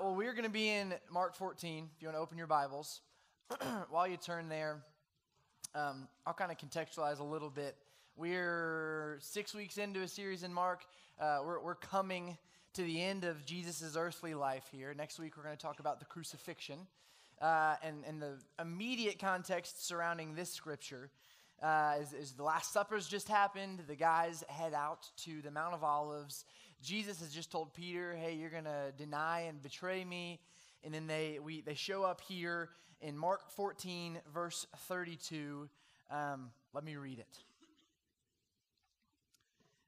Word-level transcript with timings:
Well, 0.00 0.14
we're 0.14 0.32
going 0.32 0.44
to 0.44 0.50
be 0.50 0.70
in 0.70 0.94
Mark 1.10 1.34
14, 1.34 1.90
if 1.94 2.00
you 2.00 2.08
want 2.08 2.16
to 2.16 2.22
open 2.22 2.38
your 2.38 2.46
Bibles. 2.46 3.02
While 3.90 4.08
you 4.08 4.16
turn 4.16 4.48
there, 4.48 4.82
um, 5.74 6.08
I'll 6.26 6.32
kind 6.32 6.50
of 6.50 6.56
contextualize 6.56 7.20
a 7.20 7.24
little 7.24 7.50
bit. 7.50 7.76
We're 8.16 9.18
six 9.20 9.54
weeks 9.54 9.76
into 9.76 10.00
a 10.00 10.08
series 10.08 10.42
in 10.42 10.54
Mark. 10.54 10.84
Uh, 11.20 11.40
we're, 11.44 11.62
we're 11.62 11.74
coming 11.74 12.38
to 12.72 12.82
the 12.82 13.02
end 13.02 13.24
of 13.24 13.44
Jesus' 13.44 13.94
earthly 13.94 14.32
life 14.32 14.64
here. 14.72 14.94
Next 14.94 15.18
week, 15.18 15.36
we're 15.36 15.42
going 15.42 15.56
to 15.56 15.62
talk 15.62 15.80
about 15.80 15.98
the 15.98 16.06
crucifixion. 16.06 16.78
Uh, 17.42 17.74
and, 17.82 18.02
and 18.08 18.22
the 18.22 18.38
immediate 18.58 19.18
context 19.18 19.86
surrounding 19.86 20.34
this 20.34 20.50
scripture 20.50 21.10
uh, 21.62 21.96
is, 22.00 22.14
is 22.14 22.32
the 22.32 22.42
Last 22.42 22.72
Supper's 22.72 23.06
just 23.06 23.28
happened. 23.28 23.82
The 23.86 23.96
guys 23.96 24.44
head 24.48 24.72
out 24.72 25.10
to 25.24 25.42
the 25.42 25.50
Mount 25.50 25.74
of 25.74 25.84
Olives. 25.84 26.46
Jesus 26.82 27.20
has 27.20 27.30
just 27.30 27.50
told 27.50 27.74
Peter, 27.74 28.14
hey, 28.14 28.34
you're 28.34 28.50
going 28.50 28.64
to 28.64 28.92
deny 28.96 29.40
and 29.40 29.62
betray 29.62 30.04
me. 30.04 30.40
And 30.82 30.94
then 30.94 31.06
they, 31.06 31.38
we, 31.42 31.60
they 31.60 31.74
show 31.74 32.02
up 32.02 32.20
here 32.22 32.70
in 33.00 33.16
Mark 33.16 33.50
14, 33.50 34.18
verse 34.32 34.66
32. 34.88 35.68
Um, 36.10 36.50
let 36.72 36.84
me 36.84 36.96
read 36.96 37.18
it. 37.18 37.38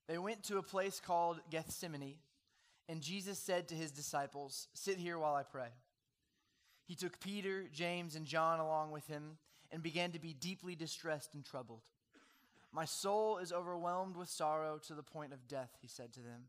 They 0.09 0.19
went 0.19 0.43
to 0.45 0.59
a 0.59 0.63
place 0.63 1.01
called 1.01 1.41
Gethsemane, 1.51 2.17
and 2.89 3.01
Jesus 3.01 3.39
said 3.39 3.69
to 3.69 3.75
his 3.75 3.91
disciples, 3.91 4.69
Sit 4.75 4.99
here 4.99 5.19
while 5.19 5.35
I 5.35 5.43
pray. 5.43 5.69
He 6.85 6.95
took 6.95 7.21
Peter, 7.21 7.65
James, 7.73 8.17
and 8.17 8.27
John 8.27 8.61
along 8.61 8.91
with 8.91 9.07
him 9.07 9.39
and 9.71 9.83
began 9.83 10.11
to 10.13 10.19
be 10.19 10.35
deeply 10.35 10.75
distressed 10.75 11.35
and 11.35 11.45
troubled. 11.45 11.89
My 12.73 12.85
soul 12.85 13.39
is 13.39 13.53
overwhelmed 13.53 14.17
with 14.17 14.29
sorrow 14.29 14.79
to 14.87 14.95
the 14.95 15.03
point 15.03 15.33
of 15.33 15.47
death, 15.49 15.71
he 15.81 15.89
said 15.89 16.13
to 16.15 16.21
them. 16.21 16.49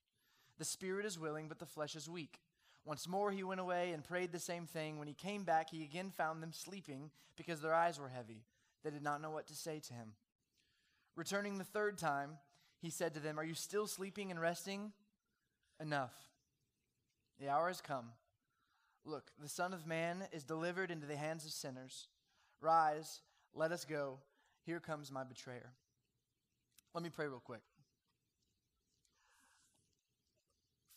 The 0.61 0.65
spirit 0.65 1.07
is 1.07 1.17
willing, 1.17 1.47
but 1.47 1.57
the 1.57 1.65
flesh 1.65 1.95
is 1.95 2.07
weak. 2.07 2.39
Once 2.85 3.07
more 3.07 3.31
he 3.31 3.41
went 3.41 3.59
away 3.59 3.93
and 3.93 4.03
prayed 4.03 4.31
the 4.31 4.37
same 4.37 4.67
thing. 4.67 4.99
When 4.99 5.07
he 5.07 5.15
came 5.15 5.43
back, 5.43 5.71
he 5.71 5.81
again 5.81 6.11
found 6.15 6.43
them 6.43 6.53
sleeping 6.53 7.09
because 7.35 7.61
their 7.61 7.73
eyes 7.73 7.99
were 7.99 8.09
heavy. 8.09 8.43
They 8.83 8.91
did 8.91 9.01
not 9.01 9.23
know 9.23 9.31
what 9.31 9.47
to 9.47 9.55
say 9.55 9.79
to 9.79 9.93
him. 9.95 10.09
Returning 11.15 11.57
the 11.57 11.63
third 11.63 11.97
time, 11.97 12.37
he 12.79 12.91
said 12.91 13.15
to 13.15 13.19
them, 13.19 13.39
Are 13.39 13.43
you 13.43 13.55
still 13.55 13.87
sleeping 13.87 14.29
and 14.29 14.39
resting? 14.39 14.91
Enough. 15.79 16.13
The 17.39 17.49
hour 17.49 17.67
has 17.67 17.81
come. 17.81 18.09
Look, 19.03 19.31
the 19.41 19.49
Son 19.49 19.73
of 19.73 19.87
Man 19.87 20.25
is 20.31 20.43
delivered 20.43 20.91
into 20.91 21.07
the 21.07 21.17
hands 21.17 21.43
of 21.43 21.53
sinners. 21.53 22.07
Rise, 22.61 23.21
let 23.55 23.71
us 23.71 23.83
go. 23.83 24.19
Here 24.63 24.79
comes 24.79 25.11
my 25.11 25.23
betrayer. 25.23 25.71
Let 26.93 27.03
me 27.03 27.09
pray 27.09 27.27
real 27.27 27.39
quick. 27.39 27.63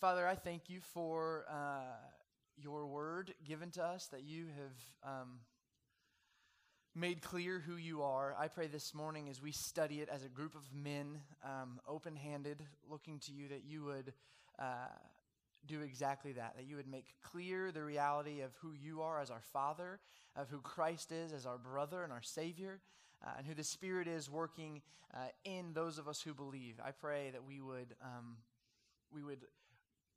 Father, 0.05 0.29
I 0.29 0.35
thank 0.35 0.69
you 0.69 0.81
for 0.93 1.47
uh, 1.51 1.97
your 2.59 2.87
word 2.87 3.33
given 3.43 3.71
to 3.71 3.83
us 3.83 4.07
that 4.13 4.23
you 4.23 4.49
have 4.49 5.11
um, 5.23 5.39
made 6.95 7.23
clear 7.23 7.59
who 7.59 7.77
you 7.77 8.03
are. 8.03 8.37
I 8.39 8.49
pray 8.49 8.67
this 8.67 8.93
morning 8.93 9.31
as 9.31 9.41
we 9.41 9.53
study 9.53 10.03
it 10.03 10.11
as 10.11 10.23
a 10.23 10.29
group 10.29 10.55
of 10.57 10.63
men, 10.75 11.21
um, 11.43 11.81
open 11.89 12.17
handed, 12.17 12.63
looking 12.87 13.19
to 13.21 13.33
you, 13.33 13.49
that 13.49 13.65
you 13.65 13.83
would 13.85 14.13
uh, 14.59 14.89
do 15.67 15.81
exactly 15.81 16.33
that, 16.33 16.57
that 16.59 16.67
you 16.67 16.77
would 16.77 16.87
make 16.87 17.07
clear 17.23 17.73
the 17.73 17.83
reality 17.83 18.43
of 18.43 18.51
who 18.61 18.73
you 18.75 19.01
are 19.01 19.23
as 19.23 19.31
our 19.31 19.41
Father, 19.55 20.01
of 20.37 20.51
who 20.51 20.59
Christ 20.59 21.13
is 21.13 21.33
as 21.33 21.47
our 21.47 21.57
brother 21.57 22.03
and 22.03 22.13
our 22.13 22.23
Savior. 22.23 22.79
Uh, 23.25 23.31
and 23.39 23.47
who 23.47 23.55
the 23.55 23.65
Spirit 23.65 24.07
is 24.07 24.29
working 24.29 24.83
uh, 25.15 25.29
in 25.47 25.73
those 25.73 25.97
of 25.97 26.09
us 26.09 26.21
who 26.27 26.35
believe. 26.35 26.75
I 26.85 26.91
pray 26.91 27.31
that 27.31 27.43
we 27.43 27.59
would, 27.59 27.95
um, 28.03 28.37
we 29.11 29.23
would 29.23 29.39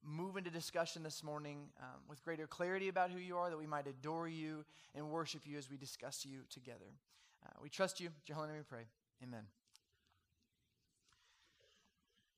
move 0.08 0.38
into 0.38 0.50
discussion 0.50 1.04
this 1.04 1.22
morning 1.22 1.68
um, 1.82 2.00
with 2.10 2.24
greater 2.24 2.48
clarity 2.48 2.88
about 2.88 3.12
who 3.12 3.20
you 3.20 3.36
are, 3.36 3.50
that 3.50 3.58
we 3.58 3.68
might 3.68 3.88
adore 3.88 4.28
you 4.28 4.64
and 4.96 5.10
worship 5.10 5.42
you 5.46 5.58
as 5.58 5.70
we 5.70 5.76
discuss 5.78 6.26
you 6.26 6.40
together. 6.50 6.86
Uh, 7.46 7.50
we 7.62 7.70
trust 7.70 8.00
you. 8.00 8.10
Jehovah, 8.26 8.54
we 8.56 8.64
pray. 8.64 8.84
Amen. 9.22 9.44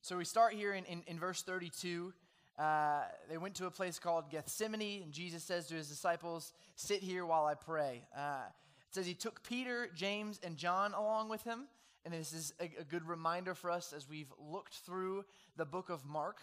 So 0.01 0.17
we 0.17 0.25
start 0.25 0.53
here 0.53 0.73
in, 0.73 0.85
in, 0.85 1.03
in 1.05 1.19
verse 1.19 1.43
32. 1.43 2.13
Uh, 2.57 3.03
they 3.29 3.37
went 3.37 3.53
to 3.55 3.67
a 3.67 3.71
place 3.71 3.99
called 3.99 4.31
Gethsemane, 4.31 5.03
and 5.03 5.11
Jesus 5.11 5.43
says 5.43 5.67
to 5.67 5.75
his 5.75 5.87
disciples, 5.87 6.53
Sit 6.75 7.01
here 7.01 7.25
while 7.25 7.45
I 7.45 7.53
pray. 7.53 8.07
Uh, 8.17 8.41
it 8.89 8.95
says 8.95 9.05
he 9.05 9.13
took 9.13 9.43
Peter, 9.43 9.87
James, 9.93 10.39
and 10.43 10.57
John 10.57 10.93
along 10.93 11.29
with 11.29 11.43
him. 11.43 11.67
And 12.05 12.13
this 12.13 12.33
is 12.33 12.53
a, 12.59 12.71
a 12.79 12.83
good 12.83 13.07
reminder 13.07 13.53
for 13.53 13.69
us 13.69 13.93
as 13.93 14.09
we've 14.09 14.33
looked 14.39 14.73
through 14.73 15.25
the 15.57 15.65
book 15.65 15.89
of 15.89 16.05
Mark. 16.05 16.37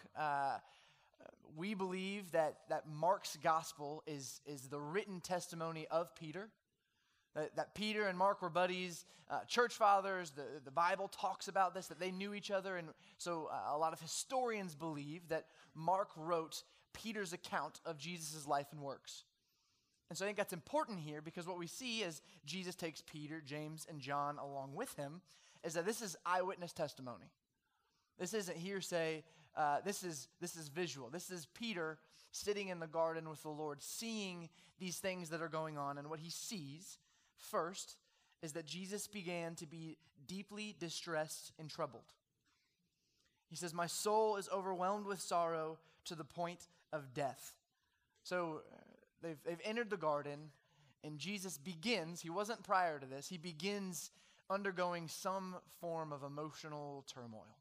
We 1.56 1.74
believe 1.74 2.32
that, 2.32 2.58
that 2.68 2.88
Mark's 2.88 3.36
gospel 3.42 4.02
is, 4.06 4.40
is 4.46 4.68
the 4.68 4.80
written 4.80 5.20
testimony 5.20 5.86
of 5.90 6.14
Peter. 6.14 6.48
That, 7.34 7.54
that 7.56 7.74
Peter 7.74 8.06
and 8.06 8.18
Mark 8.18 8.40
were 8.40 8.48
buddies, 8.48 9.04
uh, 9.30 9.40
church 9.44 9.74
fathers. 9.74 10.30
The, 10.30 10.44
the 10.64 10.70
Bible 10.70 11.08
talks 11.08 11.48
about 11.48 11.74
this, 11.74 11.88
that 11.88 12.00
they 12.00 12.10
knew 12.10 12.32
each 12.34 12.50
other. 12.50 12.76
And 12.76 12.88
so 13.18 13.50
uh, 13.52 13.74
a 13.74 13.78
lot 13.78 13.92
of 13.92 14.00
historians 14.00 14.74
believe 14.74 15.28
that 15.28 15.46
Mark 15.74 16.08
wrote 16.16 16.62
Peter's 16.94 17.32
account 17.32 17.80
of 17.84 17.98
Jesus' 17.98 18.46
life 18.46 18.68
and 18.72 18.80
works. 18.80 19.24
And 20.08 20.16
so 20.16 20.24
I 20.24 20.28
think 20.28 20.38
that's 20.38 20.52
important 20.52 21.00
here 21.00 21.20
because 21.20 21.46
what 21.46 21.58
we 21.58 21.66
see 21.66 22.04
as 22.04 22.22
Jesus 22.44 22.74
takes 22.74 23.02
Peter, 23.02 23.42
James, 23.44 23.86
and 23.88 24.00
John 24.00 24.38
along 24.38 24.74
with 24.74 24.94
him 24.94 25.20
is 25.64 25.74
that 25.74 25.84
this 25.84 26.00
is 26.00 26.16
eyewitness 26.24 26.72
testimony. 26.72 27.26
This 28.18 28.32
isn't 28.32 28.56
hearsay. 28.56 29.24
Uh, 29.56 29.78
this, 29.84 30.02
is, 30.02 30.28
this 30.40 30.56
is 30.56 30.68
visual. 30.68 31.08
This 31.08 31.30
is 31.30 31.46
Peter 31.54 31.98
sitting 32.30 32.68
in 32.68 32.78
the 32.78 32.86
garden 32.86 33.28
with 33.28 33.42
the 33.42 33.48
Lord, 33.48 33.82
seeing 33.82 34.48
these 34.78 34.98
things 34.98 35.30
that 35.30 35.40
are 35.40 35.48
going 35.48 35.78
on. 35.78 35.96
And 35.96 36.10
what 36.10 36.20
he 36.20 36.30
sees 36.30 36.98
first 37.38 37.96
is 38.42 38.52
that 38.52 38.66
Jesus 38.66 39.06
began 39.06 39.54
to 39.56 39.66
be 39.66 39.96
deeply 40.26 40.74
distressed 40.78 41.52
and 41.58 41.70
troubled. 41.70 42.04
He 43.48 43.56
says, 43.56 43.72
My 43.72 43.86
soul 43.86 44.36
is 44.36 44.48
overwhelmed 44.52 45.06
with 45.06 45.20
sorrow 45.20 45.78
to 46.04 46.14
the 46.14 46.24
point 46.24 46.68
of 46.92 47.14
death. 47.14 47.54
So 48.22 48.62
uh, 48.70 48.76
they've, 49.22 49.38
they've 49.44 49.60
entered 49.64 49.88
the 49.88 49.96
garden, 49.96 50.50
and 51.04 51.18
Jesus 51.18 51.58
begins, 51.58 52.20
he 52.20 52.30
wasn't 52.30 52.62
prior 52.62 52.98
to 52.98 53.06
this, 53.06 53.28
he 53.28 53.38
begins 53.38 54.10
undergoing 54.50 55.08
some 55.08 55.56
form 55.80 56.12
of 56.12 56.22
emotional 56.22 57.04
turmoil. 57.12 57.56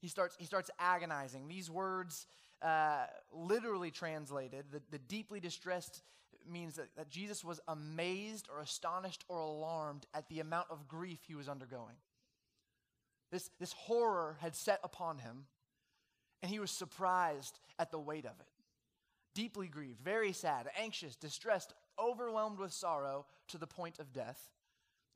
He 0.00 0.08
starts, 0.08 0.36
he 0.38 0.46
starts 0.46 0.70
agonizing. 0.78 1.46
These 1.46 1.70
words, 1.70 2.26
uh, 2.62 3.06
literally 3.32 3.90
translated, 3.90 4.66
the, 4.72 4.80
the 4.90 4.98
deeply 4.98 5.40
distressed 5.40 6.02
means 6.48 6.76
that, 6.76 6.94
that 6.96 7.10
Jesus 7.10 7.44
was 7.44 7.60
amazed 7.68 8.48
or 8.52 8.60
astonished 8.60 9.24
or 9.28 9.38
alarmed 9.38 10.06
at 10.14 10.28
the 10.28 10.40
amount 10.40 10.68
of 10.70 10.88
grief 10.88 11.18
he 11.26 11.34
was 11.34 11.48
undergoing. 11.48 11.96
This, 13.30 13.50
this 13.60 13.72
horror 13.72 14.36
had 14.40 14.56
set 14.56 14.80
upon 14.82 15.18
him, 15.18 15.44
and 16.42 16.50
he 16.50 16.58
was 16.58 16.70
surprised 16.70 17.58
at 17.78 17.90
the 17.90 17.98
weight 17.98 18.24
of 18.24 18.40
it. 18.40 18.48
Deeply 19.34 19.68
grieved, 19.68 20.00
very 20.00 20.32
sad, 20.32 20.68
anxious, 20.76 21.14
distressed, 21.14 21.74
overwhelmed 21.98 22.58
with 22.58 22.72
sorrow 22.72 23.26
to 23.48 23.58
the 23.58 23.66
point 23.66 23.98
of 24.00 24.12
death. 24.12 24.50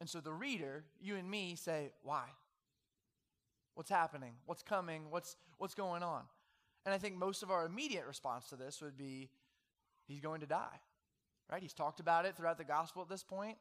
And 0.00 0.08
so 0.08 0.20
the 0.20 0.32
reader, 0.32 0.84
you 1.00 1.16
and 1.16 1.28
me, 1.28 1.56
say, 1.56 1.90
Why? 2.02 2.26
What's 3.74 3.90
happening? 3.90 4.32
What's 4.46 4.62
coming? 4.62 5.10
What's, 5.10 5.36
what's 5.58 5.74
going 5.74 6.02
on? 6.02 6.22
And 6.86 6.94
I 6.94 6.98
think 6.98 7.16
most 7.16 7.42
of 7.42 7.50
our 7.50 7.66
immediate 7.66 8.06
response 8.06 8.48
to 8.48 8.56
this 8.56 8.80
would 8.80 8.96
be 8.96 9.30
he's 10.06 10.20
going 10.20 10.40
to 10.40 10.46
die. 10.46 10.80
Right? 11.50 11.62
He's 11.62 11.74
talked 11.74 12.00
about 12.00 12.24
it 12.24 12.36
throughout 12.36 12.58
the 12.58 12.64
gospel 12.64 13.02
at 13.02 13.08
this 13.08 13.22
point. 13.22 13.56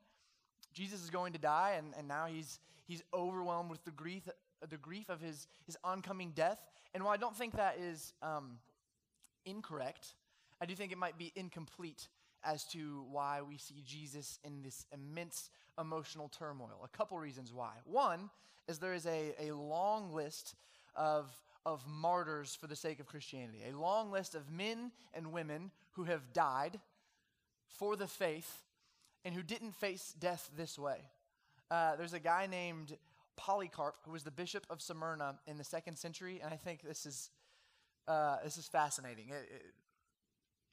Jesus 0.74 1.04
is 1.04 1.10
going 1.10 1.34
to 1.34 1.40
die, 1.40 1.76
and, 1.78 1.94
and 1.98 2.08
now 2.08 2.26
he's, 2.26 2.60
he's 2.86 3.04
overwhelmed 3.14 3.70
with 3.70 3.84
the 3.86 3.92
grief, 3.92 4.28
the 4.68 4.78
grief 4.78 5.10
of 5.10 5.22
his, 5.22 5.48
his 5.66 5.78
oncoming 5.84 6.32
death. 6.36 6.64
And 6.94 7.04
while 7.04 7.14
I 7.14 7.18
don't 7.18 7.36
think 7.36 7.56
that 7.58 7.78
is 7.80 8.14
um, 8.22 8.58
incorrect, 9.46 10.16
I 10.62 10.66
do 10.66 10.76
think 10.76 10.92
it 10.92 10.98
might 10.98 11.18
be 11.18 11.32
incomplete 11.36 12.08
as 12.44 12.66
to 12.66 13.06
why 13.12 13.42
we 13.42 13.58
see 13.58 13.84
Jesus 13.86 14.40
in 14.44 14.62
this 14.64 14.86
immense 14.92 15.50
emotional 15.80 16.30
turmoil. 16.30 16.82
A 16.84 16.98
couple 16.98 17.18
reasons 17.18 17.54
why. 17.54 17.72
One 17.86 18.30
is 18.68 18.80
there 18.80 18.94
is 18.94 19.06
a, 19.06 19.34
a 19.40 19.56
long 19.56 20.14
list 20.14 20.56
of, 20.96 21.32
of 21.66 21.86
martyrs 21.88 22.56
for 22.56 22.68
the 22.68 22.76
sake 22.76 23.00
of 23.00 23.08
Christianity, 23.08 23.64
a 23.70 23.78
long 23.78 24.12
list 24.12 24.36
of 24.36 24.52
men 24.52 24.92
and 25.14 25.32
women 25.32 25.72
who 25.92 26.04
have 26.06 26.34
died 26.34 26.80
for 27.68 27.96
the 27.96 28.08
faith 28.08 28.64
and 29.26 29.34
who 29.34 29.42
didn't 29.42 29.74
face 29.76 30.14
death 30.20 30.50
this 30.56 30.78
way. 30.78 30.98
Uh, 31.72 31.96
there's 31.96 32.14
a 32.14 32.20
guy 32.20 32.48
named 32.50 32.98
Polycarp 33.36 33.96
who 34.06 34.12
was 34.12 34.24
the 34.24 34.32
bishop 34.32 34.66
of 34.70 34.82
Smyrna 34.82 35.40
in 35.48 35.58
the 35.58 35.64
second 35.64 35.98
century, 35.98 36.40
and 36.44 36.54
I 36.54 36.58
think 36.58 36.82
this 36.82 37.06
is 37.06 37.30
uh, 38.08 38.38
this 38.44 38.58
is 38.58 38.68
fascinating. 38.68 39.30
It, 39.30 39.50
it, 39.50 39.62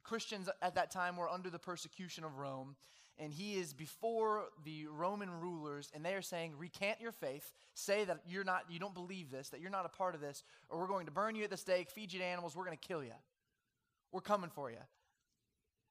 Christians 0.03 0.49
at 0.61 0.75
that 0.75 0.91
time 0.91 1.17
were 1.17 1.29
under 1.29 1.49
the 1.49 1.59
persecution 1.59 2.25
of 2.25 2.39
Rome, 2.39 2.75
and 3.21 3.33
he 3.33 3.55
is 3.55 3.75
before 3.75 4.47
the 4.65 4.87
Roman 4.87 5.31
rulers, 5.31 5.91
and 5.95 6.05
they 6.05 6.15
are 6.15 6.23
saying, 6.23 6.55
recant 6.57 7.01
your 7.01 7.13
faith, 7.13 7.53
say 7.75 8.05
that 8.05 8.23
you're 8.27 8.45
not, 8.45 8.65
you 8.71 8.79
don't 8.79 8.95
believe 8.95 9.31
this, 9.31 9.51
that 9.51 9.61
you're 9.61 9.71
not 9.71 9.85
a 9.85 9.91
part 9.91 10.15
of 10.15 10.21
this, 10.21 10.43
or 10.71 10.79
we're 10.79 10.89
going 10.89 11.07
to 11.07 11.13
burn 11.13 11.35
you 11.37 11.45
at 11.45 11.51
the 11.51 11.57
stake, 11.57 11.91
feed 11.91 12.13
you 12.13 12.19
to 12.19 12.25
animals, 12.25 12.57
we're 12.57 12.65
going 12.65 12.77
to 12.77 12.89
kill 12.89 13.05
you. 13.05 13.13
We're 14.11 14.23
coming 14.23 14.51
for 14.51 14.71
you. 14.71 14.79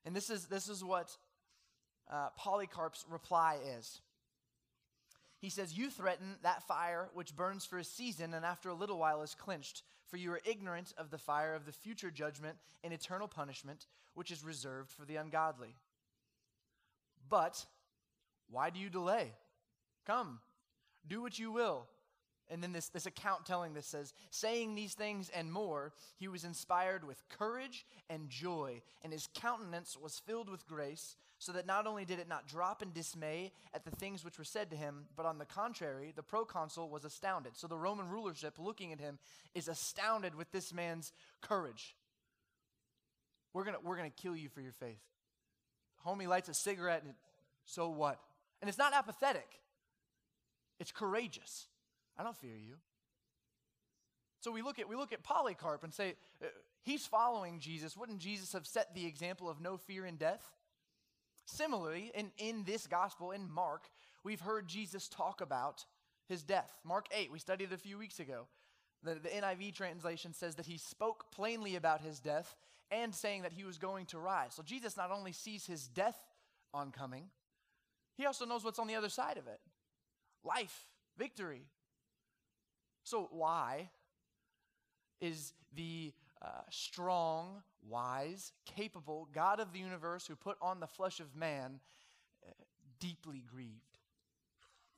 And 0.06 0.16
this 0.16 0.30
is 0.30 0.48
this 0.48 0.68
is 0.68 0.84
what 0.84 1.16
uh, 2.12 2.30
Polycarp's 2.38 3.06
reply 3.10 3.58
is. 3.78 4.02
He 5.40 5.50
says, 5.50 5.78
You 5.78 5.90
threaten 5.90 6.36
that 6.44 6.64
fire 6.64 7.10
which 7.14 7.36
burns 7.36 7.66
for 7.66 7.78
a 7.78 7.84
season 7.84 8.34
and 8.34 8.44
after 8.44 8.70
a 8.70 8.74
little 8.74 8.98
while 8.98 9.22
is 9.22 9.36
quenched, 9.36 9.84
for 10.08 10.18
you 10.18 10.32
are 10.34 10.42
ignorant 10.44 10.94
of 10.98 11.12
the 11.12 11.18
fire 11.18 11.54
of 11.54 11.66
the 11.66 11.72
future 11.72 12.12
judgment 12.12 12.58
and 12.84 12.92
eternal 12.92 13.28
punishment 13.28 13.86
which 14.16 14.32
is 14.32 14.44
reserved 14.44 14.92
for 14.92 15.06
the 15.06 15.16
ungodly. 15.16 15.76
But 17.30 17.66
why 18.50 18.70
do 18.70 18.80
you 18.80 18.90
delay? 18.90 19.34
Come, 20.06 20.40
do 21.08 21.22
what 21.22 21.38
you 21.38 21.52
will. 21.52 21.88
And 22.52 22.64
then 22.64 22.72
this, 22.72 22.90
this 22.90 23.06
account 23.06 23.46
telling 23.46 23.74
this 23.74 23.86
says, 23.86 24.14
saying 24.32 24.74
these 24.74 24.96
things 24.96 25.30
and 25.30 25.52
more, 25.52 25.94
he 26.18 26.28
was 26.28 26.44
inspired 26.44 27.04
with 27.04 27.22
courage 27.30 27.86
and 28.10 28.28
joy, 28.28 28.82
and 29.04 29.14
his 29.14 29.30
countenance 29.36 29.96
was 29.96 30.18
filled 30.26 30.50
with 30.50 30.68
grace, 30.68 31.16
so 31.38 31.52
that 31.52 31.68
not 31.68 31.86
only 31.86 32.06
did 32.06 32.18
it 32.18 32.28
not 32.28 32.48
drop 32.48 32.82
in 32.82 32.92
dismay 32.92 33.52
at 33.74 33.86
the 33.86 33.92
things 33.92 34.26
which 34.26 34.40
were 34.40 34.44
said 34.44 34.72
to 34.72 34.76
him, 34.76 35.06
but 35.16 35.28
on 35.28 35.38
the 35.38 35.46
contrary, 35.46 36.12
the 36.16 36.24
proconsul 36.24 36.90
was 36.90 37.06
astounded. 37.06 37.56
So 37.56 37.68
the 37.68 37.78
Roman 37.78 38.10
rulership, 38.10 38.56
looking 38.58 38.92
at 38.92 39.00
him, 39.00 39.20
is 39.54 39.68
astounded 39.68 40.34
with 40.34 40.52
this 40.52 40.74
man's 40.74 41.14
courage. 41.42 41.96
We're 43.54 43.64
going 43.64 43.78
we're 43.84 43.96
gonna 43.96 44.10
kill 44.10 44.36
you 44.36 44.50
for 44.50 44.62
your 44.62 44.74
faith. 44.74 45.02
Homie 46.06 46.28
lights 46.28 46.50
a 46.50 46.54
cigarette, 46.54 47.04
and 47.04 47.14
so 47.66 47.90
what? 47.90 48.20
And 48.62 48.70
it's 48.70 48.78
not 48.78 48.94
apathetic, 48.94 49.48
it's 50.80 50.92
courageous. 50.92 51.68
I 52.18 52.24
don't 52.24 52.36
fear 52.36 52.58
you. 52.58 52.76
So 54.42 54.52
we 54.52 54.62
look 54.62 54.80
at 54.80 54.90
we 54.90 54.96
look 54.96 55.14
at 55.14 55.24
Polycarp 55.24 55.84
and 55.84 55.94
say 55.94 56.16
uh, 56.44 56.48
he's 56.84 57.06
following 57.06 57.60
Jesus. 57.60 57.96
Wouldn't 57.96 58.20
Jesus 58.20 58.54
have 58.54 58.66
set 58.66 58.94
the 58.94 59.06
example 59.06 59.50
of 59.50 59.62
no 59.62 59.78
fear 59.78 60.06
in 60.06 60.16
death? 60.16 60.52
Similarly, 61.46 62.12
in, 62.14 62.32
in 62.38 62.64
this 62.64 62.86
gospel, 62.86 63.32
in 63.32 63.50
Mark, 63.50 63.90
we've 64.24 64.40
heard 64.40 64.68
Jesus 64.68 65.08
talk 65.08 65.42
about 65.42 65.86
his 66.28 66.44
death. 66.44 66.72
Mark 66.84 67.08
8, 67.12 67.32
we 67.32 67.40
studied 67.40 67.72
it 67.72 67.74
a 67.74 67.78
few 67.78 67.98
weeks 67.98 68.20
ago. 68.20 68.46
The, 69.02 69.16
the 69.16 69.30
NIV 69.30 69.74
translation 69.74 70.34
says 70.34 70.56
that 70.56 70.68
he 70.68 70.78
spoke 70.78 71.32
plainly 71.32 71.76
about 71.76 72.02
his 72.02 72.20
death 72.20 72.56
and 72.92 73.14
saying 73.14 73.44
that 73.44 73.54
he 73.54 73.64
was 73.64 73.78
going 73.78 74.06
to 74.08 74.20
rise. 74.20 74.54
So 74.54 74.64
Jesus 74.64 74.98
not 74.98 75.12
only 75.12 75.32
sees 75.32 75.66
his 75.66 75.88
death 75.88 76.18
oncoming, 76.74 77.26
he 78.16 78.26
also 78.26 78.46
knows 78.46 78.64
what's 78.64 78.80
on 78.80 78.88
the 78.88 78.96
other 78.96 79.10
side 79.10 79.38
of 79.38 79.48
it 79.48 79.60
life, 80.44 80.86
victory, 81.18 81.66
so, 83.10 83.28
why 83.32 83.90
is 85.20 85.54
the 85.76 86.14
uh, 86.44 86.62
strong, 86.70 87.64
wise, 87.88 88.52
capable 88.66 89.28
God 89.34 89.60
of 89.60 89.74
the 89.74 89.80
universe 89.80 90.28
who 90.28 90.36
put 90.36 90.58
on 90.62 90.80
the 90.80 90.86
flesh 90.86 91.20
of 91.20 91.36
man 91.36 91.80
uh, 92.48 92.52
deeply 93.00 93.44
grieved? 93.52 93.98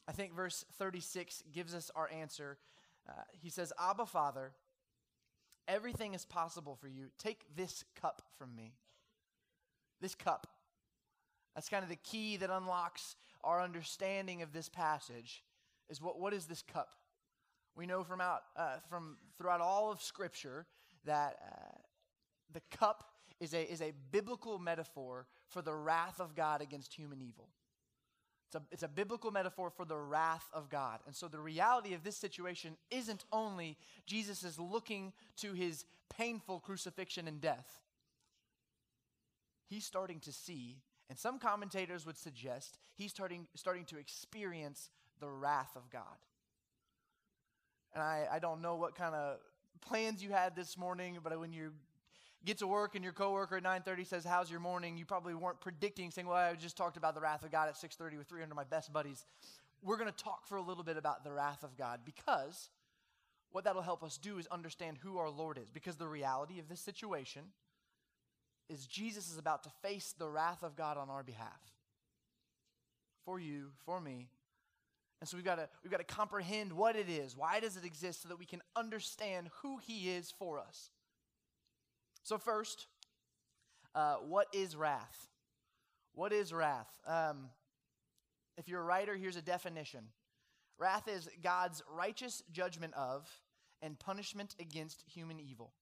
I 0.09 0.11
think 0.11 0.35
verse 0.35 0.65
36 0.77 1.43
gives 1.53 1.73
us 1.73 1.89
our 1.95 2.09
answer. 2.11 2.57
Uh, 3.07 3.13
he 3.41 3.49
says, 3.49 3.71
Abba, 3.79 4.05
Father, 4.05 4.51
everything 5.67 6.13
is 6.13 6.25
possible 6.25 6.75
for 6.75 6.87
you. 6.87 7.07
Take 7.17 7.43
this 7.55 7.83
cup 7.99 8.21
from 8.37 8.55
me. 8.55 8.73
This 9.99 10.15
cup. 10.15 10.47
That's 11.55 11.69
kind 11.69 11.83
of 11.83 11.89
the 11.89 11.97
key 11.97 12.37
that 12.37 12.49
unlocks 12.49 13.15
our 13.43 13.61
understanding 13.61 14.41
of 14.41 14.53
this 14.53 14.69
passage. 14.69 15.43
Is 15.89 16.01
what, 16.01 16.19
what 16.19 16.33
is 16.33 16.45
this 16.45 16.61
cup? 16.61 16.95
We 17.75 17.85
know 17.85 18.03
from, 18.03 18.21
out, 18.21 18.41
uh, 18.55 18.77
from 18.89 19.17
throughout 19.37 19.61
all 19.61 19.91
of 19.91 20.01
Scripture 20.01 20.65
that 21.05 21.37
uh, 21.45 21.77
the 22.53 22.61
cup 22.75 23.05
is 23.39 23.53
a, 23.53 23.71
is 23.71 23.81
a 23.81 23.93
biblical 24.11 24.59
metaphor 24.59 25.27
for 25.47 25.61
the 25.61 25.73
wrath 25.73 26.19
of 26.19 26.35
God 26.35 26.61
against 26.61 26.93
human 26.93 27.21
evil. 27.21 27.49
It's 28.51 28.55
a, 28.57 28.61
it's 28.69 28.83
a 28.83 28.89
biblical 28.89 29.31
metaphor 29.31 29.69
for 29.69 29.85
the 29.85 29.95
wrath 29.95 30.49
of 30.51 30.69
God. 30.69 30.99
And 31.05 31.15
so 31.15 31.29
the 31.29 31.39
reality 31.39 31.93
of 31.93 32.03
this 32.03 32.17
situation 32.17 32.75
isn't 32.89 33.23
only 33.31 33.77
Jesus 34.05 34.43
is 34.43 34.59
looking 34.59 35.13
to 35.37 35.53
his 35.53 35.85
painful 36.09 36.59
crucifixion 36.59 37.29
and 37.29 37.39
death. 37.39 37.79
He's 39.69 39.85
starting 39.85 40.19
to 40.21 40.33
see, 40.33 40.81
and 41.09 41.17
some 41.17 41.39
commentators 41.39 42.05
would 42.05 42.17
suggest, 42.17 42.77
he's 42.97 43.11
starting, 43.11 43.47
starting 43.55 43.85
to 43.85 43.97
experience 43.97 44.89
the 45.21 45.29
wrath 45.29 45.71
of 45.77 45.89
God. 45.89 46.03
And 47.93 48.03
I, 48.03 48.27
I 48.33 48.39
don't 48.39 48.61
know 48.61 48.75
what 48.75 48.95
kind 48.95 49.15
of 49.15 49.37
plans 49.79 50.21
you 50.21 50.31
had 50.31 50.57
this 50.57 50.77
morning, 50.77 51.19
but 51.23 51.39
when 51.39 51.53
you 51.53 51.71
get 52.45 52.57
to 52.59 52.67
work 52.67 52.95
and 52.95 53.03
your 53.03 53.13
coworker 53.13 53.57
at 53.57 53.63
9.30 53.63 54.07
says, 54.07 54.25
how's 54.25 54.49
your 54.49 54.59
morning? 54.59 54.97
You 54.97 55.05
probably 55.05 55.33
weren't 55.33 55.59
predicting 55.59 56.11
saying, 56.11 56.27
well, 56.27 56.37
I 56.37 56.53
just 56.55 56.77
talked 56.77 56.97
about 56.97 57.15
the 57.15 57.21
wrath 57.21 57.43
of 57.43 57.51
God 57.51 57.67
at 57.67 57.75
6.30 57.75 58.17
with 58.17 58.27
300 58.27 58.51
of 58.51 58.55
my 58.55 58.63
best 58.63 58.91
buddies. 58.91 59.25
We're 59.83 59.97
going 59.97 60.11
to 60.11 60.23
talk 60.23 60.47
for 60.47 60.57
a 60.57 60.61
little 60.61 60.83
bit 60.83 60.97
about 60.97 61.23
the 61.23 61.31
wrath 61.31 61.63
of 61.63 61.77
God 61.77 62.01
because 62.05 62.69
what 63.51 63.63
that'll 63.63 63.81
help 63.81 64.03
us 64.03 64.17
do 64.17 64.37
is 64.37 64.47
understand 64.47 64.97
who 65.01 65.17
our 65.17 65.29
Lord 65.29 65.57
is. 65.57 65.69
Because 65.69 65.97
the 65.97 66.07
reality 66.07 66.59
of 66.59 66.69
this 66.69 66.79
situation 66.79 67.43
is 68.69 68.85
Jesus 68.85 69.31
is 69.31 69.37
about 69.37 69.63
to 69.63 69.69
face 69.81 70.13
the 70.17 70.29
wrath 70.29 70.63
of 70.63 70.75
God 70.75 70.97
on 70.97 71.09
our 71.09 71.23
behalf. 71.23 71.59
For 73.25 73.39
you, 73.39 73.71
for 73.85 74.01
me, 74.01 74.29
and 75.19 75.29
so 75.29 75.37
we've 75.37 75.45
got 75.45 75.55
to 75.55 75.69
we've 75.83 75.91
got 75.91 75.99
to 75.99 76.03
comprehend 76.03 76.73
what 76.73 76.95
it 76.95 77.07
is. 77.07 77.37
Why 77.37 77.59
does 77.59 77.77
it 77.77 77.85
exist 77.85 78.23
so 78.23 78.29
that 78.29 78.39
we 78.39 78.45
can 78.45 78.61
understand 78.75 79.49
who 79.61 79.77
he 79.77 80.09
is 80.09 80.33
for 80.37 80.59
us. 80.59 80.89
So 82.23 82.37
first, 82.37 82.87
uh, 83.95 84.15
what 84.15 84.47
is 84.53 84.75
wrath? 84.75 85.27
What 86.13 86.33
is 86.33 86.53
wrath? 86.53 86.89
Um, 87.07 87.49
if 88.57 88.67
you're 88.67 88.81
a 88.81 88.85
writer, 88.85 89.15
here's 89.15 89.37
a 89.37 89.41
definition. 89.41 90.01
Wrath 90.77 91.07
is 91.07 91.29
God's 91.43 91.81
righteous 91.95 92.43
judgment 92.51 92.93
of 92.95 93.29
and 93.81 93.97
punishment 93.99 94.55
against 94.59 95.03
human 95.07 95.39
evil. 95.39 95.73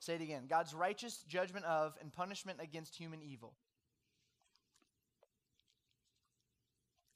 Say 0.00 0.14
it 0.14 0.20
again 0.20 0.44
God's 0.48 0.74
righteous 0.74 1.24
judgment 1.28 1.64
of 1.64 1.96
and 2.00 2.12
punishment 2.12 2.58
against 2.60 2.94
human 2.94 3.20
evil. 3.22 3.54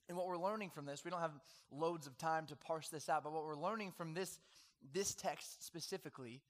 And 0.09 0.19
what 0.19 0.27
we're 0.27 0.37
learning 0.37 0.71
from 0.71 0.85
this, 0.85 1.05
we 1.05 1.11
don't 1.11 1.21
have 1.21 1.39
loads 1.71 2.07
of 2.07 2.19
time 2.19 2.47
to 2.47 2.57
parse 2.57 2.89
this 2.89 3.09
out, 3.09 3.25
but 3.25 3.33
what 3.33 3.45
we're 3.45 3.55
learning 3.55 3.93
from 3.93 4.13
this, 4.13 4.39
this 4.93 5.15
text 5.15 5.65
specifically 5.65 6.43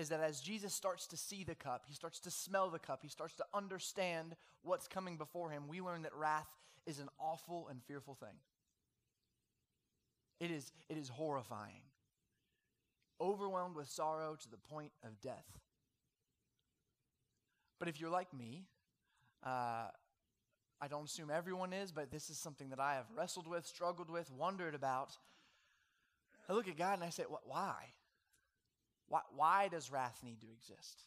is 0.00 0.08
that 0.08 0.20
as 0.20 0.40
Jesus 0.40 0.72
starts 0.72 1.06
to 1.08 1.16
see 1.16 1.44
the 1.44 1.54
cup, 1.54 1.84
he 1.86 1.94
starts 1.94 2.20
to 2.20 2.30
smell 2.30 2.70
the 2.70 2.78
cup, 2.78 3.00
he 3.02 3.08
starts 3.08 3.34
to 3.34 3.44
understand 3.52 4.34
what's 4.62 4.88
coming 4.88 5.18
before 5.18 5.50
him, 5.50 5.68
we 5.68 5.82
learn 5.82 6.02
that 6.02 6.14
wrath 6.14 6.48
is 6.86 7.00
an 7.00 7.08
awful 7.18 7.68
and 7.68 7.82
fearful 7.84 8.14
thing. 8.14 8.38
It 10.40 10.50
is, 10.50 10.72
it 10.88 10.96
is 10.96 11.10
horrifying, 11.10 11.82
overwhelmed 13.20 13.76
with 13.76 13.88
sorrow 13.90 14.36
to 14.40 14.50
the 14.50 14.56
point 14.56 14.92
of 15.04 15.20
death. 15.20 15.58
But 17.78 17.88
if 17.88 18.00
you're 18.00 18.10
like 18.10 18.32
me, 18.32 18.64
uh, 19.44 19.88
I 20.80 20.88
don't 20.88 21.04
assume 21.04 21.30
everyone 21.30 21.74
is, 21.74 21.92
but 21.92 22.10
this 22.10 22.30
is 22.30 22.38
something 22.38 22.70
that 22.70 22.80
I 22.80 22.94
have 22.94 23.06
wrestled 23.14 23.46
with, 23.46 23.66
struggled 23.66 24.08
with, 24.08 24.30
wondered 24.32 24.74
about. 24.74 25.18
I 26.48 26.54
look 26.54 26.68
at 26.68 26.78
God 26.78 26.94
and 26.94 27.04
I 27.04 27.10
say, 27.10 27.24
why? 27.44 27.74
Why, 29.10 29.20
why 29.36 29.68
does 29.68 29.90
wrath 29.90 30.20
need 30.24 30.40
to 30.40 30.46
exist? 30.50 31.02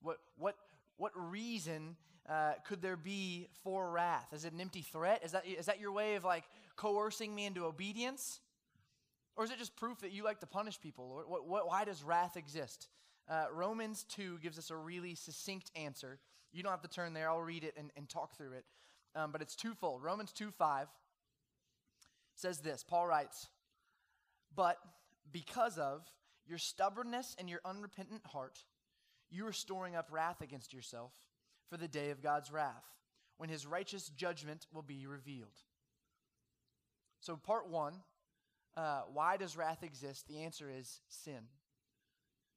What, 0.00 0.18
what, 0.38 0.54
what 0.96 1.12
reason 1.14 1.96
uh, 2.28 2.52
could 2.66 2.80
there 2.80 2.96
be 2.96 3.48
for 3.62 3.90
wrath? 3.90 4.32
Is 4.32 4.44
it 4.44 4.52
an 4.52 4.60
empty 4.60 4.82
threat? 4.82 5.20
Is 5.24 5.32
that, 5.32 5.44
is 5.46 5.66
that 5.66 5.80
your 5.80 5.92
way 5.92 6.14
of 6.14 6.24
like 6.24 6.44
coercing 6.76 7.34
me 7.34 7.44
into 7.46 7.64
obedience? 7.66 8.40
Or 9.36 9.44
is 9.44 9.50
it 9.50 9.58
just 9.58 9.76
proof 9.76 10.00
that 10.00 10.12
you 10.12 10.22
like 10.22 10.40
to 10.40 10.46
punish 10.46 10.80
people? 10.80 11.22
What, 11.26 11.46
what, 11.46 11.66
why 11.66 11.84
does 11.84 12.02
wrath 12.04 12.36
exist? 12.36 12.88
Uh, 13.28 13.46
Romans 13.52 14.04
2 14.10 14.38
gives 14.38 14.58
us 14.58 14.70
a 14.70 14.76
really 14.76 15.14
succinct 15.14 15.70
answer. 15.74 16.18
You 16.52 16.62
don't 16.62 16.72
have 16.72 16.82
to 16.82 16.88
turn 16.88 17.12
there, 17.12 17.28
I'll 17.28 17.42
read 17.42 17.64
it 17.64 17.74
and, 17.76 17.90
and 17.96 18.08
talk 18.08 18.36
through 18.36 18.52
it. 18.52 18.64
Um, 19.16 19.32
but 19.32 19.42
it's 19.42 19.56
twofold. 19.56 20.02
Romans 20.02 20.32
2 20.32 20.50
5 20.50 20.86
says 22.36 22.60
this 22.60 22.84
Paul 22.84 23.08
writes, 23.08 23.48
But 24.54 24.78
because 25.32 25.78
of 25.78 26.02
your 26.46 26.58
stubbornness 26.58 27.36
and 27.38 27.48
your 27.48 27.60
unrepentant 27.64 28.26
heart, 28.26 28.64
you 29.30 29.46
are 29.46 29.52
storing 29.52 29.96
up 29.96 30.08
wrath 30.10 30.40
against 30.40 30.72
yourself 30.72 31.12
for 31.68 31.76
the 31.76 31.88
day 31.88 32.10
of 32.10 32.22
God's 32.22 32.50
wrath, 32.50 32.84
when 33.36 33.48
his 33.48 33.66
righteous 33.66 34.08
judgment 34.08 34.66
will 34.72 34.82
be 34.82 35.06
revealed. 35.06 35.48
So, 37.20 37.36
part 37.36 37.68
one 37.68 37.94
uh, 38.76 39.02
why 39.12 39.36
does 39.36 39.56
wrath 39.56 39.82
exist? 39.82 40.26
The 40.28 40.42
answer 40.42 40.70
is 40.70 41.00
sin. 41.08 41.40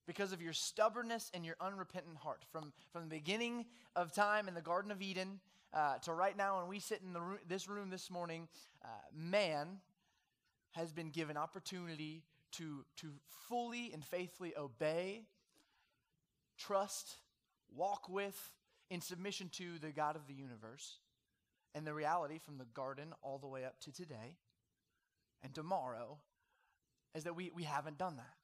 Because 0.05 0.31
of 0.31 0.41
your 0.41 0.53
stubbornness 0.53 1.31
and 1.33 1.45
your 1.45 1.55
unrepentant 1.59 2.17
heart. 2.17 2.43
From, 2.51 2.73
from 2.91 3.03
the 3.03 3.15
beginning 3.15 3.65
of 3.95 4.11
time 4.11 4.47
in 4.47 4.53
the 4.53 4.61
Garden 4.61 4.91
of 4.91 5.01
Eden 5.01 5.39
uh, 5.73 5.97
to 5.99 6.13
right 6.13 6.37
now, 6.37 6.59
when 6.59 6.67
we 6.67 6.79
sit 6.79 7.01
in 7.01 7.13
the 7.13 7.21
this 7.47 7.67
room 7.67 7.89
this 7.89 8.11
morning, 8.11 8.47
uh, 8.83 8.87
man 9.11 9.79
has 10.71 10.91
been 10.91 11.09
given 11.09 11.35
opportunity 11.35 12.23
to, 12.53 12.85
to 12.97 13.11
fully 13.49 13.91
and 13.93 14.03
faithfully 14.03 14.53
obey, 14.57 15.23
trust, 16.57 17.17
walk 17.75 18.09
with, 18.09 18.37
in 18.89 19.01
submission 19.01 19.49
to 19.53 19.79
the 19.79 19.91
God 19.91 20.15
of 20.15 20.27
the 20.27 20.33
universe. 20.33 20.99
And 21.75 21.87
the 21.87 21.93
reality 21.93 22.37
from 22.37 22.57
the 22.57 22.65
garden 22.65 23.13
all 23.23 23.39
the 23.39 23.47
way 23.47 23.65
up 23.65 23.79
to 23.81 23.91
today 23.91 24.37
and 25.41 25.53
tomorrow 25.53 26.19
is 27.15 27.23
that 27.23 27.35
we, 27.35 27.51
we 27.55 27.63
haven't 27.63 27.97
done 27.97 28.17
that. 28.17 28.35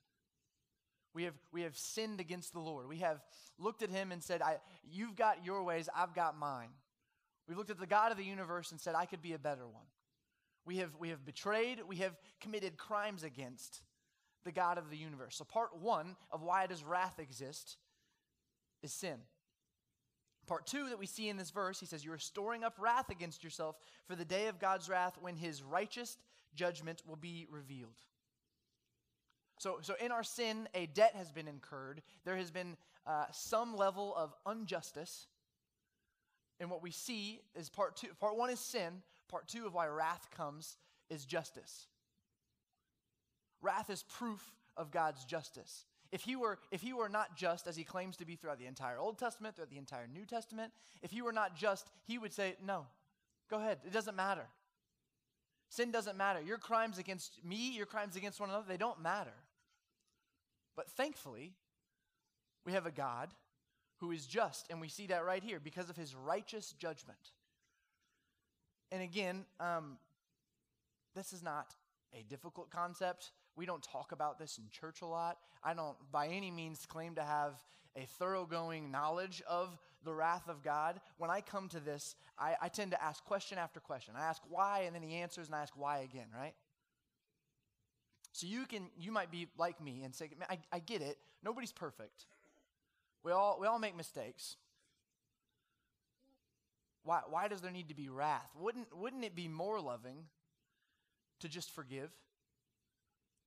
We 1.14 1.24
have, 1.24 1.36
we 1.52 1.64
have 1.64 1.78
sinned 1.78 2.20
against 2.20 2.54
the 2.54 2.60
Lord. 2.60 2.88
We 2.88 2.98
have 2.98 3.20
looked 3.58 3.82
at 3.82 3.90
him 3.90 4.12
and 4.12 4.24
said, 4.24 4.42
I, 4.42 4.58
You've 4.84 5.16
got 5.16 5.46
your 5.46 5.64
ways, 5.64 5.90
I've 5.96 6.14
got 6.14 6.38
mine. 6.38 6.70
We've 7.48 7.58
looked 7.58 7.72
at 7.72 7.80
the 7.80 7.88
God 7.88 8.12
of 8.12 8.18
the 8.18 8.24
universe 8.24 8.72
and 8.72 8.80
said, 8.80 8.94
I 8.94 9.06
could 9.06 9.22
be 9.22 9.34
a 9.34 9.40
better 9.40 9.68
one. 9.68 9.86
We 10.66 10.78
have, 10.78 10.92
we 11.00 11.10
have 11.10 11.26
betrayed, 11.26 11.80
we 11.88 11.98
have 11.98 12.16
committed 12.40 12.78
crimes 12.78 13.24
against 13.24 13.82
the 14.46 14.52
God 14.52 14.78
of 14.78 14.90
the 14.90 14.98
universe. 14.98 15.36
So, 15.36 15.44
part 15.44 15.78
one 15.80 16.16
of 16.32 16.42
why 16.42 16.68
does 16.68 16.84
wrath 16.84 17.20
exist 17.20 17.78
is 18.82 18.94
sin. 18.94 19.18
Part 20.48 20.66
two 20.66 20.90
that 20.90 20.98
we 20.98 21.06
see 21.06 21.30
in 21.30 21.38
this 21.38 21.52
verse, 21.52 21.80
he 21.80 21.86
says, 21.86 22.04
You 22.04 22.14
are 22.14 22.18
storing 22.18 22.64
up 22.64 22.78
wrath 22.80 23.10
against 23.10 23.44
yourself 23.44 23.76
for 24.08 24.16
the 24.16 24.26
day 24.26 24.48
of 24.48 24.60
God's 24.60 24.90
wrath 24.90 25.18
when 25.22 25.36
his 25.36 25.62
righteous 25.62 26.18
judgment 26.56 27.04
will 27.06 27.16
be 27.16 27.46
revealed. 27.52 28.02
So, 29.60 29.80
so 29.82 29.94
in 30.04 30.12
our 30.12 30.24
sin, 30.24 30.68
a 30.74 30.88
debt 30.88 31.14
has 31.16 31.32
been 31.32 31.48
incurred. 31.48 32.02
There 32.26 32.38
has 32.38 32.50
been 32.50 32.78
uh, 33.06 33.26
some 33.32 33.76
level 33.76 34.16
of 34.16 34.34
injustice. 34.50 35.28
And 36.60 36.72
what 36.72 36.82
we 36.82 36.92
see 36.92 37.42
is 37.56 37.70
part 37.70 37.96
two. 37.96 38.08
Part 38.20 38.38
one 38.38 38.50
is 38.50 38.60
sin. 38.60 39.04
Part 39.30 39.48
two 39.48 39.68
of 39.68 39.74
why 39.74 39.88
wrath 39.88 40.30
comes 40.36 40.78
is 41.10 41.26
justice. 41.26 41.88
Wrath 43.62 43.90
is 43.90 44.04
proof 44.04 44.54
of 44.78 44.92
God's 44.92 45.26
justice. 45.26 45.86
If 46.12 46.22
he, 46.22 46.36
were, 46.36 46.58
if 46.72 46.82
he 46.82 46.94
were 46.94 47.10
not 47.10 47.38
just, 47.38 47.68
as 47.68 47.76
he 47.76 47.84
claims 47.84 48.18
to 48.18 48.26
be 48.26 48.36
throughout 48.36 48.58
the 48.58 48.66
entire 48.66 48.98
Old 48.98 49.20
Testament, 49.20 49.56
throughout 49.56 49.70
the 49.70 49.78
entire 49.78 50.08
New 50.08 50.26
Testament, 50.26 50.72
if 51.04 51.12
he 51.12 51.22
were 51.22 51.34
not 51.34 51.56
just, 51.56 51.92
he 52.08 52.18
would 52.18 52.34
say, 52.34 52.56
No, 52.66 52.88
go 53.50 53.58
ahead. 53.58 53.78
It 53.86 53.94
doesn't 53.94 54.16
matter. 54.16 54.48
Sin 55.70 55.92
doesn't 55.92 56.18
matter. 56.18 56.42
Your 56.42 56.58
crimes 56.58 56.98
against 56.98 57.44
me, 57.46 57.76
your 57.76 57.86
crimes 57.86 58.16
against 58.16 58.40
one 58.40 58.50
another, 58.50 58.66
they 58.68 58.78
don't 58.78 59.02
matter. 59.02 59.36
But 60.76 60.90
thankfully, 60.90 61.54
we 62.66 62.74
have 62.74 62.88
a 62.88 62.92
God 62.92 63.30
who 63.98 64.12
is 64.12 64.26
just, 64.26 64.66
and 64.70 64.82
we 64.82 64.88
see 64.88 65.08
that 65.08 65.26
right 65.26 65.44
here 65.44 65.60
because 65.60 65.90
of 65.90 65.96
his 65.96 66.16
righteous 66.16 66.74
judgment. 66.80 67.20
And 68.92 69.04
again, 69.04 69.46
um, 69.60 69.98
this 71.16 71.34
is 71.34 71.44
not 71.44 71.76
a 72.18 72.24
difficult 72.24 72.72
concept. 72.72 73.32
We 73.60 73.66
don't 73.66 73.84
talk 73.84 74.14
about 74.14 74.40
this 74.40 74.58
in 74.58 74.70
church 74.70 75.02
a 75.02 75.06
lot. 75.06 75.38
I 75.62 75.74
don't, 75.74 75.98
by 76.14 76.28
any 76.28 76.50
means, 76.50 76.86
claim 76.86 77.16
to 77.16 77.22
have 77.22 77.62
a 77.94 78.06
thoroughgoing 78.18 78.90
knowledge 78.90 79.44
of 79.50 79.78
the 80.06 80.14
wrath 80.14 80.48
of 80.48 80.64
God. 80.64 81.02
When 81.18 81.30
I 81.30 81.42
come 81.42 81.68
to 81.70 81.82
this, 81.82 82.16
I, 82.38 82.56
I 82.62 82.70
tend 82.70 82.92
to 82.92 83.04
ask 83.04 83.22
question 83.26 83.58
after 83.58 83.82
question. 83.82 84.14
I 84.18 84.22
ask 84.22 84.42
why, 84.48 84.84
and 84.86 84.96
then 84.96 85.02
he 85.04 85.16
answers, 85.16 85.48
and 85.48 85.56
I 85.58 85.62
ask 85.62 85.74
why 85.76 86.00
again, 86.00 86.28
right? 86.34 86.54
So 88.32 88.48
you 88.48 88.66
can, 88.66 88.88
you 88.98 89.12
might 89.12 89.30
be 89.30 89.50
like 89.58 89.84
me 89.84 90.04
and 90.06 90.16
say, 90.16 90.30
I, 90.50 90.60
I 90.72 90.80
get 90.80 91.02
it. 91.02 91.18
Nobody's 91.44 91.74
perfect. 91.74 92.28
We 93.26 93.34
all, 93.34 93.58
we 93.60 93.68
all 93.68 93.78
make 93.78 93.98
mistakes. 93.98 94.56
Why, 97.04 97.24
why 97.30 97.50
does 97.50 97.60
there 97.60 97.72
need 97.72 97.90
to 97.90 97.96
be 97.96 98.08
wrath? 98.08 98.52
Wouldn't, 98.58 98.98
wouldn't 98.98 99.26
it 99.26 99.36
be 99.36 99.50
more 99.50 99.82
loving 99.82 100.28
to 101.42 101.50
just 101.50 101.72
forgive? 101.72 102.10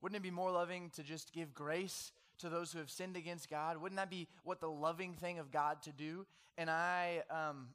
Wouldn't 0.02 0.16
it 0.16 0.23
be 0.23 0.32
more 0.32 0.50
loving 0.50 0.90
to 0.97 1.02
just 1.02 1.32
give 1.32 1.54
grace 1.54 2.11
to 2.38 2.49
those 2.49 2.73
who 2.73 2.78
have 2.80 2.90
sinned 2.90 3.16
against 3.16 3.49
God? 3.49 3.80
Wouldn't 3.80 3.97
that 3.99 4.11
be 4.11 4.26
what 4.42 4.61
the 4.61 4.68
loving 4.68 5.14
thing 5.14 5.38
of 5.38 5.52
God 5.52 5.80
to 5.82 5.92
do? 5.92 6.26
And 6.59 6.68
I, 6.68 7.23
um, 7.30 7.68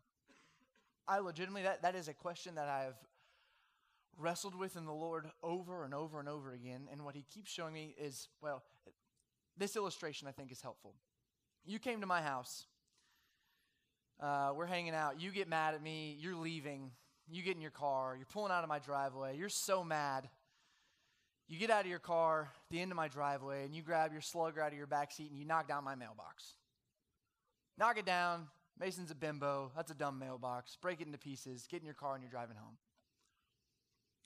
I 1.07 1.19
legitimately, 1.19 1.63
that, 1.63 1.81
that 1.83 1.95
is 1.95 2.09
a 2.09 2.13
question 2.13 2.55
that 2.55 2.67
I've 2.67 2.97
wrestled 4.19 4.55
with 4.55 4.75
in 4.75 4.85
the 4.85 4.93
Lord 4.93 5.31
over 5.41 5.85
and 5.85 5.93
over 5.93 6.19
and 6.19 6.27
over 6.27 6.51
again. 6.51 6.89
And 6.91 7.05
what 7.05 7.15
He 7.15 7.23
keeps 7.33 7.49
showing 7.49 7.73
me 7.73 7.95
is, 7.97 8.27
well, 8.41 8.61
this 9.57 9.77
illustration 9.77 10.27
I 10.27 10.31
think 10.31 10.51
is 10.51 10.61
helpful. 10.61 10.95
You 11.65 11.79
came 11.79 12.01
to 12.01 12.07
my 12.07 12.21
house. 12.21 12.65
Uh, 14.19 14.51
we're 14.55 14.65
hanging 14.65 14.93
out. 14.93 15.21
You 15.21 15.31
get 15.31 15.47
mad 15.47 15.75
at 15.75 15.81
me. 15.81 16.17
You're 16.19 16.35
leaving. 16.35 16.91
You 17.29 17.41
get 17.41 17.55
in 17.55 17.61
your 17.61 17.71
car. 17.71 18.15
You're 18.17 18.25
pulling 18.25 18.51
out 18.51 18.63
of 18.63 18.69
my 18.69 18.79
driveway. 18.79 19.37
You're 19.37 19.49
so 19.49 19.83
mad. 19.83 20.29
You 21.47 21.57
get 21.57 21.69
out 21.69 21.81
of 21.81 21.87
your 21.89 21.99
car, 21.99 22.51
the 22.71 22.81
end 22.81 22.91
of 22.91 22.97
my 22.97 23.07
driveway, 23.07 23.63
and 23.63 23.73
you 23.73 23.81
grab 23.81 24.11
your 24.11 24.21
slugger 24.21 24.61
out 24.61 24.73
of 24.73 24.77
your 24.77 24.87
back 24.87 25.11
seat 25.11 25.29
and 25.29 25.39
you 25.39 25.45
knock 25.45 25.67
down 25.67 25.83
my 25.83 25.95
mailbox. 25.95 26.55
Knock 27.77 27.97
it 27.97 28.05
down. 28.05 28.47
Mason's 28.79 29.11
a 29.11 29.15
bimbo. 29.15 29.71
That's 29.75 29.91
a 29.91 29.95
dumb 29.95 30.19
mailbox. 30.19 30.77
Break 30.81 30.99
it 30.99 31.07
into 31.07 31.17
pieces. 31.17 31.65
Get 31.69 31.79
in 31.79 31.85
your 31.85 31.95
car 31.95 32.15
and 32.15 32.23
you're 32.23 32.31
driving 32.31 32.57
home. 32.57 32.77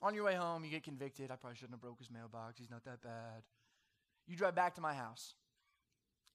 On 0.01 0.15
your 0.15 0.23
way 0.23 0.33
home, 0.33 0.63
you 0.63 0.71
get 0.71 0.83
convicted. 0.83 1.29
I 1.29 1.35
probably 1.35 1.57
shouldn't 1.57 1.73
have 1.73 1.81
broke 1.81 1.99
his 1.99 2.09
mailbox. 2.09 2.57
He's 2.57 2.71
not 2.71 2.83
that 2.85 3.03
bad. 3.03 3.43
You 4.27 4.35
drive 4.35 4.55
back 4.55 4.73
to 4.75 4.81
my 4.81 4.95
house. 4.95 5.35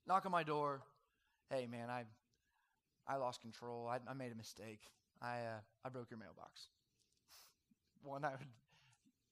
Knock 0.07 0.25
on 0.25 0.31
my 0.31 0.43
door. 0.43 0.81
Hey, 1.49 1.67
man, 1.67 1.89
I, 1.89 2.03
I 3.05 3.17
lost 3.17 3.41
control. 3.41 3.87
I, 3.89 3.99
I 4.09 4.13
made 4.13 4.31
a 4.31 4.35
mistake. 4.35 4.79
I, 5.21 5.39
uh, 5.39 5.59
I 5.83 5.89
broke 5.89 6.09
your 6.09 6.19
mailbox. 6.19 6.67
One, 8.03 8.23
I 8.23 8.31
would 8.31 8.47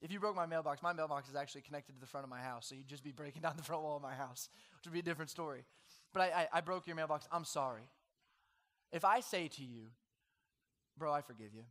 if 0.02 0.12
you 0.12 0.20
broke 0.20 0.36
my 0.36 0.46
mailbox, 0.46 0.84
my 0.84 0.94
mailbox 0.94 1.30
is 1.30 1.36
actually 1.36 1.62
connected 1.62 1.94
to 1.94 2.00
the 2.00 2.08
front 2.08 2.24
of 2.24 2.30
my 2.30 2.40
house, 2.40 2.68
so 2.68 2.76
you'd 2.76 2.88
just 2.88 3.04
be 3.04 3.12
breaking 3.12 3.42
down 3.42 3.54
the 3.58 3.64
front 3.64 3.82
wall 3.82 3.96
of 3.96 4.02
my 4.02 4.14
house, 4.14 4.50
which 4.78 4.86
would 4.86 4.94
be 4.94 5.00
a 5.00 5.04
different 5.04 5.32
story. 5.32 5.64
But 6.14 6.22
I, 6.22 6.26
I, 6.26 6.48
I 6.54 6.62
broke 6.62 6.88
your 6.88 6.96
mailbox. 6.96 7.28
I'm 7.32 7.46
sorry. 7.46 7.90
If 8.92 9.04
I 9.04 9.20
say 9.20 9.48
to 9.48 9.64
you, 9.64 9.88
bro, 10.98 11.12
I 11.12 11.22
forgive 11.22 11.54
you, 11.54 11.64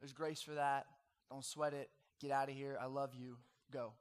there's 0.00 0.12
grace 0.12 0.42
for 0.42 0.54
that. 0.54 0.86
Don't 1.30 1.44
sweat 1.44 1.72
it. 1.74 1.90
Get 2.20 2.30
out 2.30 2.48
of 2.48 2.54
here. 2.54 2.78
I 2.80 2.86
love 2.86 3.10
you. 3.14 3.36
Go. 3.72 3.92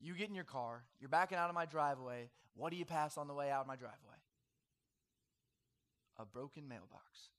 You 0.00 0.14
get 0.14 0.28
in 0.28 0.34
your 0.34 0.44
car. 0.44 0.84
You're 1.00 1.08
backing 1.08 1.38
out 1.38 1.48
of 1.48 1.54
my 1.54 1.66
driveway. 1.66 2.30
What 2.54 2.70
do 2.70 2.76
you 2.76 2.84
pass 2.84 3.16
on 3.16 3.28
the 3.28 3.34
way 3.34 3.50
out 3.50 3.60
of 3.60 3.66
my 3.66 3.76
driveway? 3.76 3.98
A 6.18 6.24
broken 6.24 6.68
mailbox. 6.68 7.30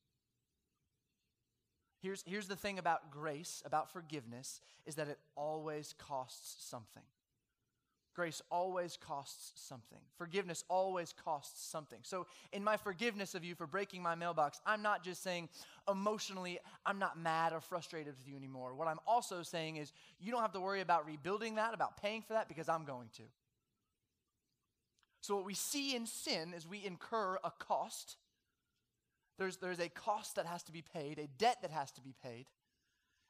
Here's, 2.04 2.22
here's 2.28 2.50
the 2.50 2.58
thing 2.58 2.80
about 2.80 3.12
grace, 3.12 3.64
about 3.66 3.94
forgiveness, 3.94 4.60
is 4.86 4.96
that 4.96 5.08
it 5.08 5.20
always 5.38 5.96
costs 5.98 6.58
something. 6.70 7.04
Grace 8.14 8.42
always 8.52 8.98
costs 8.98 9.54
something. 9.56 10.02
Forgiveness 10.18 10.66
always 10.70 11.14
costs 11.14 11.66
something. 11.66 12.00
So, 12.04 12.28
in 12.52 12.62
my 12.62 12.76
forgiveness 12.76 13.36
of 13.36 13.46
you 13.46 13.56
for 13.56 13.66
breaking 13.66 14.04
my 14.04 14.16
mailbox, 14.16 14.60
I'm 14.66 14.82
not 14.84 15.04
just 15.04 15.24
saying 15.24 15.48
emotionally, 15.90 16.60
I'm 16.86 17.00
not 17.00 17.18
mad 17.18 17.54
or 17.54 17.62
frustrated 17.62 18.16
with 18.18 18.28
you 18.28 18.36
anymore. 18.36 18.76
What 18.76 18.90
I'm 18.90 19.00
also 19.08 19.42
saying 19.42 19.78
is, 19.78 19.94
you 20.20 20.32
don't 20.32 20.42
have 20.42 20.54
to 20.54 20.60
worry 20.60 20.82
about 20.82 21.08
rebuilding 21.08 21.56
that, 21.56 21.74
about 21.74 21.98
paying 21.98 22.22
for 22.22 22.34
that, 22.34 22.50
because 22.50 22.68
I'm 22.68 22.84
going 22.84 23.10
to. 23.16 23.24
So, 25.22 25.38
what 25.38 25.46
we 25.46 25.56
see 25.56 25.96
in 25.96 26.06
sin 26.06 26.54
is 26.54 26.68
we 26.68 26.86
incur 26.86 27.38
a 27.44 27.52
cost 27.58 28.18
there's, 29.38 29.58
there's 29.58 29.80
a 29.80 29.90
cost 29.90 30.36
that 30.36 30.46
has 30.46 30.64
to 30.64 30.72
be 30.72 30.82
paid, 30.82 31.20
a 31.20 31.28
debt 31.38 31.58
that 31.62 31.72
has 31.72 31.92
to 31.92 32.02
be 32.02 32.14
paid. 32.24 32.46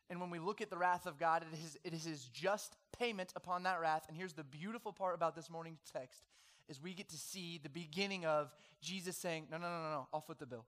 And 0.10 0.20
when 0.20 0.30
we 0.30 0.40
look 0.40 0.62
at 0.62 0.70
the 0.70 0.78
wrath 0.78 1.06
of 1.06 1.18
God, 1.18 1.44
it 1.44 1.58
is, 1.58 1.78
it 1.84 1.94
is 1.94 2.04
his 2.04 2.26
just 2.26 2.76
payment 2.98 3.32
upon 3.36 3.64
that 3.64 3.80
wrath. 3.80 4.04
And 4.08 4.18
here's 4.18 4.34
the 4.34 4.44
beautiful 4.44 4.92
part 4.92 5.16
about 5.16 5.36
this 5.36 5.50
morning's 5.50 5.82
text 5.92 6.24
is 6.70 6.82
we 6.82 6.94
get 6.94 7.10
to 7.10 7.18
see 7.18 7.60
the 7.62 7.70
beginning 7.70 8.26
of 8.26 8.54
Jesus 8.82 9.18
saying, 9.18 9.48
No, 9.50 9.58
no, 9.58 9.64
no, 9.64 9.82
no, 9.82 9.90
no, 9.92 10.08
I'll 10.14 10.22
foot 10.22 10.40
the 10.40 10.46
bill. 10.46 10.66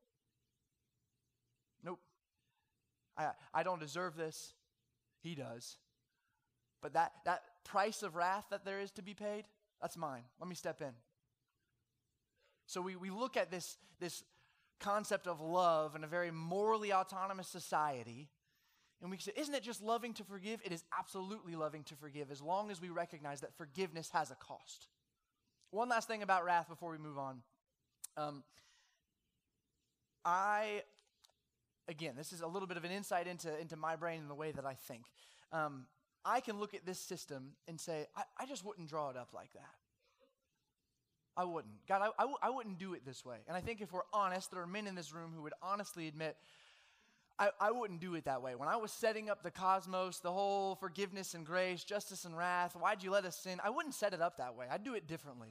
Nope. 1.83 1.99
I, 3.17 3.31
I 3.53 3.63
don't 3.63 3.79
deserve 3.79 4.15
this. 4.15 4.53
He 5.21 5.35
does. 5.35 5.77
But 6.81 6.93
that, 6.93 7.13
that 7.25 7.43
price 7.63 8.03
of 8.03 8.15
wrath 8.15 8.45
that 8.51 8.65
there 8.65 8.79
is 8.79 8.91
to 8.91 9.01
be 9.01 9.13
paid, 9.13 9.45
that's 9.81 9.97
mine. 9.97 10.23
Let 10.39 10.47
me 10.47 10.55
step 10.55 10.81
in. 10.81 10.91
So 12.67 12.81
we, 12.81 12.95
we 12.95 13.09
look 13.09 13.37
at 13.37 13.51
this, 13.51 13.77
this 13.99 14.23
concept 14.79 15.27
of 15.27 15.41
love 15.41 15.95
in 15.95 16.03
a 16.03 16.07
very 16.07 16.31
morally 16.31 16.93
autonomous 16.93 17.47
society, 17.47 18.29
and 19.01 19.11
we 19.11 19.17
say, 19.17 19.31
isn't 19.35 19.53
it 19.53 19.63
just 19.63 19.81
loving 19.81 20.13
to 20.15 20.23
forgive? 20.23 20.61
It 20.63 20.71
is 20.71 20.83
absolutely 20.97 21.55
loving 21.55 21.83
to 21.85 21.95
forgive 21.95 22.31
as 22.31 22.41
long 22.41 22.71
as 22.71 22.81
we 22.81 22.89
recognize 22.89 23.41
that 23.41 23.55
forgiveness 23.57 24.09
has 24.11 24.31
a 24.31 24.35
cost. 24.35 24.87
One 25.71 25.89
last 25.89 26.07
thing 26.07 26.23
about 26.23 26.45
wrath 26.45 26.69
before 26.69 26.91
we 26.91 26.97
move 26.97 27.17
on. 27.17 27.41
Um, 28.17 28.43
I, 30.23 30.83
again, 31.87 32.13
this 32.15 32.31
is 32.31 32.41
a 32.41 32.47
little 32.47 32.67
bit 32.67 32.77
of 32.77 32.83
an 32.83 32.91
insight 32.91 33.27
into, 33.27 33.55
into 33.59 33.75
my 33.75 33.95
brain 33.95 34.21
and 34.21 34.29
the 34.29 34.35
way 34.35 34.51
that 34.51 34.65
I 34.65 34.73
think. 34.73 35.03
Um, 35.51 35.85
I 36.23 36.39
can 36.39 36.59
look 36.59 36.73
at 36.73 36.85
this 36.85 36.99
system 36.99 37.51
and 37.67 37.79
say, 37.79 38.07
I, 38.15 38.23
I 38.39 38.45
just 38.45 38.65
wouldn't 38.65 38.89
draw 38.89 39.09
it 39.09 39.17
up 39.17 39.29
like 39.33 39.53
that. 39.53 39.73
I 41.37 41.43
wouldn't. 41.43 41.85
God, 41.87 42.01
I 42.01 42.07
I, 42.17 42.23
w- 42.23 42.37
I 42.41 42.49
wouldn't 42.49 42.77
do 42.77 42.93
it 42.93 43.05
this 43.05 43.25
way. 43.25 43.37
And 43.47 43.57
I 43.57 43.61
think 43.61 43.81
if 43.81 43.91
we're 43.91 44.01
honest, 44.13 44.51
there 44.51 44.61
are 44.61 44.67
men 44.67 44.87
in 44.87 44.95
this 44.95 45.13
room 45.13 45.31
who 45.35 45.41
would 45.43 45.53
honestly 45.61 46.07
admit, 46.07 46.37
I, 47.37 47.49
I 47.59 47.71
wouldn't 47.71 47.99
do 47.99 48.15
it 48.15 48.25
that 48.25 48.41
way. 48.41 48.55
When 48.55 48.69
I 48.69 48.77
was 48.77 48.91
setting 48.91 49.29
up 49.29 49.43
the 49.43 49.51
cosmos, 49.51 50.19
the 50.19 50.31
whole 50.31 50.75
forgiveness 50.75 51.33
and 51.33 51.45
grace, 51.45 51.83
justice 51.83 52.23
and 52.23 52.37
wrath, 52.37 52.75
why'd 52.75 53.03
you 53.03 53.11
let 53.11 53.25
us 53.25 53.35
sin? 53.35 53.59
I 53.63 53.69
wouldn't 53.69 53.95
set 53.95 54.13
it 54.13 54.21
up 54.21 54.37
that 54.37 54.55
way. 54.55 54.67
I'd 54.71 54.83
do 54.85 54.93
it 54.93 55.07
differently. 55.07 55.49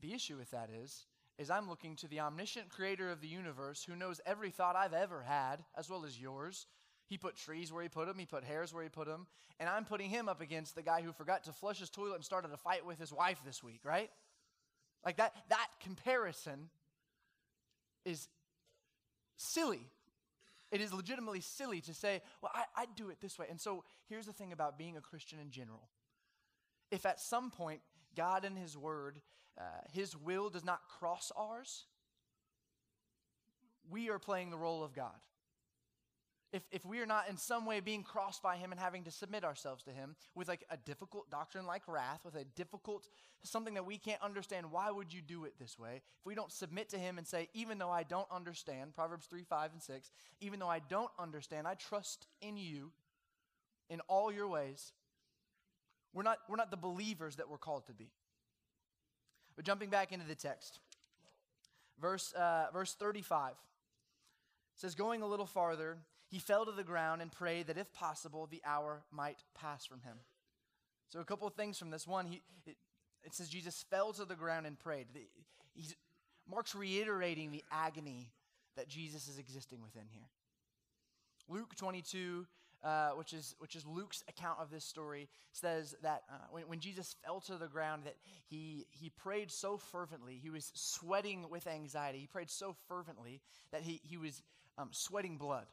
The 0.00 0.12
issue 0.14 0.36
with 0.36 0.50
that 0.50 0.70
is, 0.70 1.06
is 1.38 1.50
I'm 1.50 1.68
looking 1.68 1.94
to 1.96 2.08
the 2.08 2.20
omniscient 2.20 2.68
creator 2.68 3.10
of 3.10 3.20
the 3.20 3.28
universe 3.28 3.84
who 3.84 3.94
knows 3.94 4.20
every 4.26 4.50
thought 4.50 4.74
I've 4.74 4.92
ever 4.92 5.22
had, 5.22 5.64
as 5.76 5.88
well 5.88 6.04
as 6.04 6.20
yours, 6.20 6.66
he 7.08 7.16
put 7.16 7.36
trees 7.36 7.72
where 7.72 7.82
he 7.82 7.88
put 7.88 8.06
them, 8.06 8.18
he 8.18 8.26
put 8.26 8.44
hairs 8.44 8.72
where 8.72 8.82
he 8.82 8.88
put 8.88 9.06
them, 9.06 9.26
and 9.58 9.68
I'm 9.68 9.84
putting 9.84 10.10
him 10.10 10.28
up 10.28 10.40
against 10.40 10.74
the 10.74 10.82
guy 10.82 11.00
who 11.00 11.12
forgot 11.12 11.44
to 11.44 11.52
flush 11.52 11.78
his 11.78 11.90
toilet 11.90 12.16
and 12.16 12.24
started 12.24 12.52
a 12.52 12.56
fight 12.56 12.84
with 12.84 12.98
his 12.98 13.12
wife 13.12 13.38
this 13.44 13.62
week, 13.62 13.80
right? 13.82 14.10
Like 15.04 15.16
that 15.16 15.34
that 15.48 15.68
comparison 15.82 16.68
is 18.04 18.28
silly. 19.36 19.80
It 20.70 20.82
is 20.82 20.92
legitimately 20.92 21.40
silly 21.40 21.80
to 21.82 21.94
say, 21.94 22.20
well, 22.42 22.52
I, 22.54 22.64
I'd 22.76 22.94
do 22.94 23.08
it 23.08 23.22
this 23.22 23.38
way. 23.38 23.46
And 23.48 23.58
so 23.58 23.84
here's 24.10 24.26
the 24.26 24.34
thing 24.34 24.52
about 24.52 24.76
being 24.76 24.98
a 24.98 25.00
Christian 25.00 25.38
in 25.38 25.50
general. 25.50 25.88
If 26.90 27.06
at 27.06 27.20
some 27.20 27.50
point 27.50 27.80
God 28.14 28.44
and 28.44 28.58
His 28.58 28.76
Word, 28.76 29.20
uh, 29.56 29.62
His 29.94 30.14
will 30.14 30.50
does 30.50 30.64
not 30.64 30.80
cross 30.98 31.32
ours, 31.34 31.84
we 33.90 34.10
are 34.10 34.18
playing 34.18 34.50
the 34.50 34.58
role 34.58 34.84
of 34.84 34.92
God 34.94 35.14
if, 36.52 36.62
if 36.70 36.84
we 36.84 37.00
are 37.00 37.06
not 37.06 37.28
in 37.28 37.36
some 37.36 37.66
way 37.66 37.80
being 37.80 38.02
crossed 38.02 38.42
by 38.42 38.56
him 38.56 38.72
and 38.72 38.80
having 38.80 39.04
to 39.04 39.10
submit 39.10 39.44
ourselves 39.44 39.82
to 39.84 39.90
him 39.90 40.16
with 40.34 40.48
like 40.48 40.64
a 40.70 40.76
difficult 40.76 41.30
doctrine 41.30 41.66
like 41.66 41.82
wrath, 41.86 42.20
with 42.24 42.36
a 42.36 42.44
difficult 42.44 43.06
something 43.42 43.74
that 43.74 43.84
we 43.86 43.98
can't 43.98 44.20
understand, 44.22 44.70
why 44.70 44.90
would 44.90 45.12
you 45.12 45.20
do 45.20 45.44
it 45.44 45.54
this 45.58 45.78
way? 45.78 45.96
If 45.96 46.26
we 46.26 46.34
don't 46.34 46.52
submit 46.52 46.88
to 46.90 46.98
him 46.98 47.18
and 47.18 47.26
say, 47.26 47.48
even 47.52 47.78
though 47.78 47.90
I 47.90 48.02
don't 48.02 48.26
understand, 48.30 48.94
Proverbs 48.94 49.26
3, 49.26 49.42
5, 49.42 49.72
and 49.72 49.82
6, 49.82 50.10
even 50.40 50.58
though 50.58 50.68
I 50.68 50.78
don't 50.78 51.10
understand, 51.18 51.66
I 51.66 51.74
trust 51.74 52.26
in 52.40 52.56
you 52.56 52.92
in 53.90 54.00
all 54.08 54.32
your 54.32 54.48
ways. 54.48 54.92
We're 56.14 56.22
not, 56.22 56.38
we're 56.48 56.56
not 56.56 56.70
the 56.70 56.76
believers 56.76 57.36
that 57.36 57.48
we're 57.50 57.58
called 57.58 57.86
to 57.86 57.92
be. 57.92 58.10
But 59.54 59.64
jumping 59.64 59.90
back 59.90 60.12
into 60.12 60.26
the 60.26 60.34
text, 60.34 60.80
verse, 62.00 62.32
uh, 62.32 62.66
verse 62.72 62.94
35 62.94 63.54
says, 64.74 64.94
Going 64.94 65.22
a 65.22 65.26
little 65.26 65.46
farther, 65.46 65.98
he 66.28 66.38
fell 66.38 66.66
to 66.66 66.72
the 66.72 66.84
ground 66.84 67.22
and 67.22 67.32
prayed 67.32 67.68
that 67.68 67.78
if 67.78 67.92
possible, 67.92 68.46
the 68.46 68.62
hour 68.64 69.02
might 69.10 69.42
pass 69.54 69.86
from 69.86 70.02
him. 70.02 70.18
So, 71.08 71.20
a 71.20 71.24
couple 71.24 71.48
of 71.48 71.54
things 71.54 71.78
from 71.78 71.90
this. 71.90 72.06
One, 72.06 72.26
he, 72.26 72.42
it, 72.66 72.76
it 73.24 73.34
says 73.34 73.48
Jesus 73.48 73.84
fell 73.90 74.12
to 74.12 74.26
the 74.26 74.34
ground 74.34 74.66
and 74.66 74.78
prayed. 74.78 75.06
He's, 75.74 75.96
Mark's 76.48 76.74
reiterating 76.74 77.50
the 77.50 77.64
agony 77.72 78.30
that 78.76 78.88
Jesus 78.88 79.26
is 79.26 79.38
existing 79.38 79.82
within 79.82 80.04
here. 80.10 80.28
Luke 81.48 81.74
22, 81.76 82.46
uh, 82.84 83.10
which, 83.10 83.32
is, 83.32 83.54
which 83.58 83.74
is 83.74 83.86
Luke's 83.86 84.22
account 84.28 84.58
of 84.60 84.70
this 84.70 84.84
story, 84.84 85.28
says 85.52 85.94
that 86.02 86.24
uh, 86.30 86.36
when, 86.50 86.64
when 86.64 86.80
Jesus 86.80 87.16
fell 87.24 87.40
to 87.40 87.56
the 87.56 87.68
ground, 87.68 88.02
that 88.04 88.16
he, 88.46 88.86
he 88.90 89.08
prayed 89.08 89.50
so 89.50 89.78
fervently. 89.78 90.38
He 90.42 90.50
was 90.50 90.70
sweating 90.74 91.46
with 91.50 91.66
anxiety. 91.66 92.18
He 92.18 92.26
prayed 92.26 92.50
so 92.50 92.76
fervently 92.86 93.40
that 93.72 93.80
he, 93.80 94.00
he 94.04 94.18
was 94.18 94.42
um, 94.76 94.90
sweating 94.92 95.38
blood 95.38 95.66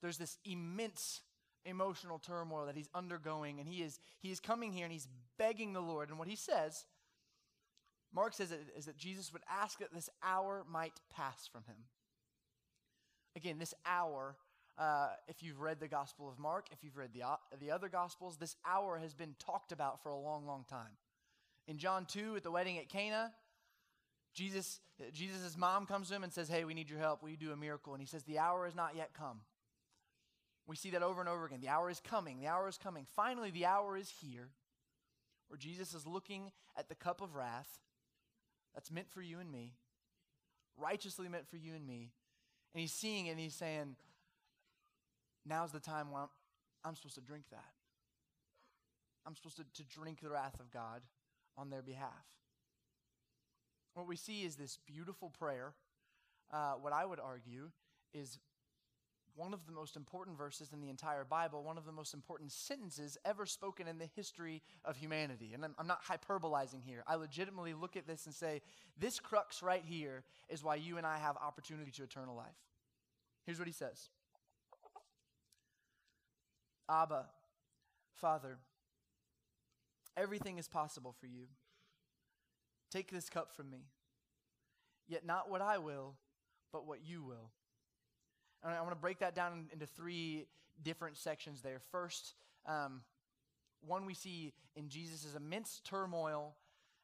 there's 0.00 0.18
this 0.18 0.38
immense 0.44 1.22
emotional 1.64 2.18
turmoil 2.18 2.66
that 2.66 2.76
he's 2.76 2.88
undergoing 2.94 3.58
and 3.58 3.68
he 3.68 3.82
is 3.82 4.00
he 4.20 4.30
is 4.30 4.40
coming 4.40 4.72
here 4.72 4.84
and 4.84 4.92
he's 4.92 5.08
begging 5.38 5.72
the 5.72 5.80
lord. 5.80 6.08
And 6.08 6.18
what 6.18 6.28
he 6.28 6.36
says 6.36 6.86
mark 8.12 8.34
says 8.34 8.52
is 8.76 8.86
that 8.86 8.96
jesus 8.96 9.32
would 9.32 9.42
ask 9.48 9.78
that 9.78 9.92
this 9.92 10.08
hour 10.22 10.64
might 10.68 10.94
pass 11.14 11.48
from 11.52 11.64
him. 11.64 11.76
Again 13.36 13.58
this 13.58 13.74
hour 13.84 14.36
uh, 14.78 15.08
if 15.28 15.42
you've 15.42 15.60
read 15.60 15.78
the 15.78 15.88
gospel 15.88 16.28
of 16.30 16.38
mark 16.38 16.68
if 16.72 16.82
you've 16.82 16.96
read 16.96 17.10
the, 17.12 17.22
uh, 17.22 17.36
the 17.60 17.70
other 17.70 17.88
gospels 17.88 18.38
this 18.38 18.56
hour 18.66 18.98
has 18.98 19.12
been 19.12 19.34
talked 19.38 19.72
about 19.72 20.02
for 20.02 20.08
a 20.08 20.18
long 20.18 20.46
long 20.46 20.64
time. 20.68 20.96
In 21.68 21.76
john 21.76 22.06
2 22.06 22.36
at 22.36 22.42
the 22.42 22.50
wedding 22.50 22.78
at 22.78 22.88
cana 22.88 23.32
jesus 24.32 24.80
jesus' 25.12 25.58
mom 25.58 25.84
comes 25.84 26.08
to 26.08 26.14
him 26.14 26.24
and 26.24 26.32
says 26.32 26.48
hey 26.48 26.64
we 26.64 26.72
need 26.72 26.88
your 26.88 27.00
help. 27.00 27.22
Will 27.22 27.28
you 27.28 27.36
do 27.36 27.52
a 27.52 27.56
miracle? 27.56 27.92
And 27.92 28.00
he 28.00 28.06
says 28.06 28.22
the 28.22 28.38
hour 28.38 28.64
has 28.64 28.74
not 28.74 28.96
yet 28.96 29.10
come 29.12 29.40
we 30.70 30.76
see 30.76 30.90
that 30.90 31.02
over 31.02 31.18
and 31.20 31.28
over 31.28 31.46
again. 31.46 31.60
The 31.60 31.68
hour 31.68 31.90
is 31.90 32.00
coming. 32.00 32.38
The 32.38 32.46
hour 32.46 32.68
is 32.68 32.78
coming. 32.78 33.04
Finally, 33.16 33.50
the 33.50 33.66
hour 33.66 33.96
is 33.96 34.08
here 34.22 34.50
where 35.48 35.58
Jesus 35.58 35.94
is 35.94 36.06
looking 36.06 36.52
at 36.78 36.88
the 36.88 36.94
cup 36.94 37.20
of 37.20 37.34
wrath 37.34 37.80
that's 38.72 38.92
meant 38.92 39.10
for 39.10 39.20
you 39.20 39.40
and 39.40 39.50
me, 39.50 39.74
righteously 40.76 41.28
meant 41.28 41.48
for 41.48 41.56
you 41.56 41.74
and 41.74 41.84
me. 41.84 42.12
And 42.72 42.80
he's 42.80 42.92
seeing 42.92 43.26
it 43.26 43.32
and 43.32 43.40
he's 43.40 43.54
saying, 43.54 43.96
Now's 45.44 45.72
the 45.72 45.80
time 45.80 46.12
when 46.12 46.22
I'm, 46.22 46.28
I'm 46.84 46.94
supposed 46.94 47.16
to 47.16 47.20
drink 47.20 47.46
that. 47.50 47.72
I'm 49.26 49.34
supposed 49.34 49.56
to, 49.56 49.64
to 49.64 49.84
drink 49.88 50.20
the 50.20 50.30
wrath 50.30 50.60
of 50.60 50.70
God 50.70 51.02
on 51.58 51.70
their 51.70 51.82
behalf. 51.82 52.28
What 53.94 54.06
we 54.06 54.14
see 54.14 54.42
is 54.42 54.54
this 54.54 54.78
beautiful 54.86 55.30
prayer. 55.30 55.72
Uh, 56.52 56.74
what 56.74 56.92
I 56.92 57.04
would 57.04 57.18
argue 57.18 57.70
is 58.14 58.38
one 59.40 59.54
of 59.54 59.64
the 59.66 59.72
most 59.72 59.96
important 59.96 60.36
verses 60.36 60.68
in 60.70 60.82
the 60.82 60.90
entire 60.90 61.24
Bible, 61.24 61.62
one 61.62 61.78
of 61.78 61.86
the 61.86 61.92
most 61.92 62.12
important 62.12 62.52
sentences 62.52 63.16
ever 63.24 63.46
spoken 63.46 63.88
in 63.88 63.98
the 63.98 64.08
history 64.14 64.60
of 64.84 64.98
humanity. 64.98 65.52
And 65.54 65.64
I'm, 65.64 65.74
I'm, 65.78 65.86
not 65.86 66.04
hyperbolizing 66.04 66.84
here. 66.84 67.02
I 67.06 67.14
legitimately 67.14 67.72
look 67.72 67.96
at 67.96 68.06
this 68.06 68.26
and 68.26 68.34
say, 68.34 68.60
this 68.98 69.18
crux 69.18 69.62
right 69.62 69.82
here 69.82 70.24
is 70.50 70.62
why 70.62 70.74
you 70.74 70.98
and 70.98 71.06
I 71.06 71.16
have 71.16 71.38
opportunity 71.38 71.90
to 71.92 72.02
eternal 72.02 72.36
life. 72.36 72.46
Here's 73.46 73.58
what 73.58 73.66
he 73.66 73.72
says 73.72 74.10
Abba, 76.90 77.24
Father, 78.16 78.58
everything 80.18 80.58
is 80.58 80.68
possible 80.68 81.14
for 81.18 81.26
you. 81.26 81.46
Take 82.90 83.10
this 83.10 83.30
cup 83.30 83.56
from 83.56 83.70
me. 83.70 83.86
Yet 85.08 85.24
not 85.24 85.48
what 85.48 85.62
I 85.62 85.78
will, 85.78 86.16
but 86.72 86.86
what 86.86 86.98
you 87.02 87.22
will. 87.22 87.52
And 88.62 88.72
I 88.72 88.80
want 88.80 88.92
to 88.92 89.00
break 89.00 89.18
that 89.20 89.34
down 89.34 89.66
into 89.72 89.86
three 89.86 90.46
different 90.82 91.16
sections 91.16 91.62
there. 91.62 91.80
First, 91.90 92.34
um, 92.66 93.02
one 93.86 94.06
we 94.06 94.14
see 94.14 94.52
in 94.76 94.88
Jesus' 94.88 95.34
immense 95.34 95.80
turmoil 95.84 96.54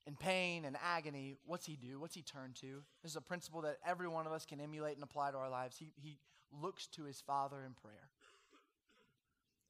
and 0.06 0.18
pain 0.18 0.64
and 0.64 0.76
agony. 0.82 1.36
What's 1.46 1.66
he 1.66 1.76
do? 1.76 1.98
What's 1.98 2.14
he 2.14 2.22
turn 2.22 2.52
to? 2.60 2.82
This 3.02 3.12
is 3.12 3.16
a 3.16 3.22
principle 3.22 3.62
that 3.62 3.78
every 3.86 4.08
one 4.08 4.26
of 4.26 4.32
us 4.32 4.46
can 4.46 4.60
emulate 4.60 4.94
and 4.94 5.02
apply 5.02 5.30
to 5.30 5.36
our 5.36 5.50
lives. 5.50 5.76
He, 5.76 5.92
he 5.96 6.18
looks 6.62 6.86
to 6.88 7.04
his 7.04 7.20
Father 7.20 7.56
in 7.64 7.72
prayer. 7.72 8.10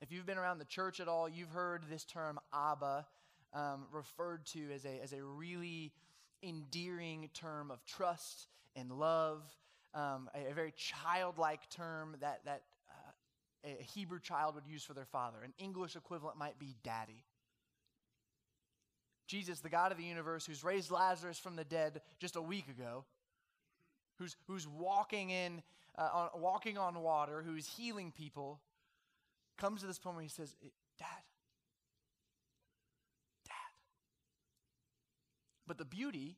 If 0.02 0.12
you've 0.12 0.26
been 0.26 0.38
around 0.38 0.58
the 0.58 0.66
church 0.66 1.00
at 1.00 1.08
all, 1.08 1.28
you've 1.28 1.50
heard 1.50 1.84
this 1.88 2.04
term 2.04 2.38
Abba 2.52 3.06
um, 3.54 3.86
referred 3.90 4.44
to 4.46 4.70
as 4.74 4.84
a, 4.84 5.00
as 5.02 5.12
a 5.12 5.22
really 5.22 5.92
endearing 6.42 7.30
term 7.32 7.70
of 7.70 7.84
trust 7.86 8.48
and 8.74 8.92
love 8.92 9.42
um, 9.96 10.28
a, 10.34 10.50
a, 10.50 10.54
very 10.54 10.72
childlike 10.76 11.68
term 11.70 12.16
that, 12.20 12.40
that 12.44 12.62
uh, 12.90 13.70
a 13.78 13.82
Hebrew 13.82 14.20
child 14.20 14.54
would 14.54 14.66
use 14.66 14.84
for 14.84 14.92
their 14.92 15.06
father. 15.06 15.38
An 15.42 15.54
English 15.58 15.96
equivalent 15.96 16.36
might 16.36 16.58
be 16.58 16.76
daddy. 16.84 17.24
Jesus, 19.26 19.60
the 19.60 19.70
God 19.70 19.90
of 19.92 19.98
the 19.98 20.04
universe, 20.04 20.44
who's 20.44 20.62
raised 20.62 20.90
Lazarus 20.90 21.38
from 21.38 21.56
the 21.56 21.64
dead 21.64 22.02
just 22.20 22.36
a 22.36 22.42
week 22.42 22.68
ago, 22.68 23.04
who's, 24.18 24.36
who's 24.46 24.68
walking, 24.68 25.30
in, 25.30 25.62
uh, 25.96 26.10
on, 26.12 26.40
walking 26.40 26.76
on 26.76 27.02
water, 27.02 27.42
who's 27.44 27.66
healing 27.66 28.12
people, 28.12 28.60
comes 29.56 29.80
to 29.80 29.86
this 29.86 29.98
point 29.98 30.16
where 30.16 30.22
he 30.22 30.28
says, 30.28 30.54
eh, 30.62 30.68
Dad, 30.98 31.06
Dad. 33.46 33.54
But 35.66 35.78
the 35.78 35.86
beauty 35.86 36.36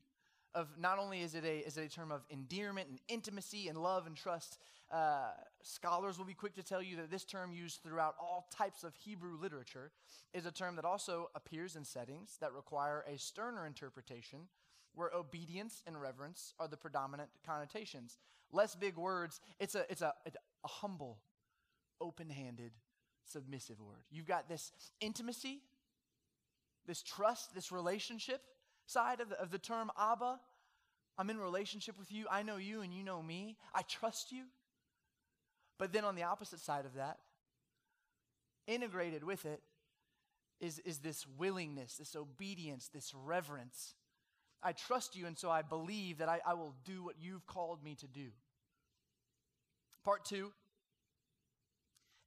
of 0.55 0.69
not 0.79 0.99
only 0.99 1.21
is 1.21 1.35
it 1.35 1.45
a, 1.45 1.67
is 1.67 1.77
it 1.77 1.85
a 1.85 1.89
term 1.89 2.11
of 2.11 2.23
endearment 2.31 2.89
and 2.89 2.99
intimacy 3.09 3.69
and 3.69 3.79
love 3.79 4.07
and 4.07 4.17
trust, 4.17 4.59
uh, 4.91 5.31
scholars 5.63 6.19
will 6.19 6.25
be 6.25 6.35
quick 6.35 6.55
to 6.55 6.63
tell 6.63 6.83
you 6.83 6.97
that 6.97 7.11
this 7.11 7.25
term 7.25 7.53
used 7.53 7.83
throughout 7.83 8.15
all 8.21 8.49
types 8.57 8.85
of 8.85 8.95
Hebrew 8.97 9.37
literature 9.41 9.93
is 10.33 10.47
a 10.47 10.51
term 10.51 10.77
that 10.77 10.85
also 10.85 11.31
appears 11.35 11.77
in 11.77 11.85
settings 11.85 12.39
that 12.41 12.53
require 12.53 13.05
a 13.07 13.19
sterner 13.19 13.67
interpretation 13.67 14.49
where 14.95 15.11
obedience 15.15 15.83
and 15.87 16.01
reverence 16.01 16.55
are 16.59 16.69
the 16.69 16.77
predominant 16.77 17.29
connotations. 17.47 18.19
Less 18.51 18.75
big 18.75 18.97
words, 18.97 19.41
it's 19.61 19.75
a, 19.75 19.85
it's 19.91 20.03
a, 20.03 20.15
a 20.27 20.69
humble, 20.69 21.19
open 22.01 22.31
handed, 22.31 22.73
submissive 23.25 23.81
word. 23.81 24.05
You've 24.11 24.27
got 24.27 24.49
this 24.49 24.73
intimacy, 25.01 25.61
this 26.87 27.03
trust, 27.03 27.55
this 27.55 27.71
relationship 27.71 28.41
side 28.89 29.21
of 29.21 29.29
the, 29.29 29.41
of 29.41 29.51
the 29.51 29.59
term 29.59 29.91
Abba. 29.99 30.41
I'm 31.17 31.31
in 31.31 31.39
relationship 31.39 31.99
with 31.99 32.13
you. 32.13 32.27
I 32.31 32.43
know 32.43 32.57
you 32.57 32.81
and 32.83 32.93
you 32.93 33.03
know 33.03 33.23
me. 33.23 33.57
I 33.75 33.83
trust 33.83 34.33
you. 34.33 34.45
But 35.79 35.93
then 35.93 36.05
on 36.05 36.15
the 36.15 36.25
opposite 36.25 36.61
side 36.61 36.85
of 36.85 36.95
that, 36.95 37.19
integrated 38.67 39.25
with 39.25 39.45
it, 39.47 39.63
is, 40.61 40.81
is 40.81 40.99
this 40.99 41.25
willingness, 41.37 41.95
this 41.97 42.17
obedience, 42.17 42.89
this 42.93 43.13
reverence. 43.15 43.95
I 44.63 44.73
trust 44.73 45.15
you, 45.15 45.27
and 45.27 45.39
so 45.39 45.51
I 45.51 45.63
believe 45.63 46.19
that 46.19 46.29
I, 46.29 46.41
I 46.45 46.55
will 46.55 46.75
do 46.85 47.05
what 47.05 47.15
you've 47.21 47.47
called 47.47 47.83
me 47.85 47.95
to 47.97 48.09
do. 48.09 48.29
Part 50.05 50.25
two 50.25 50.53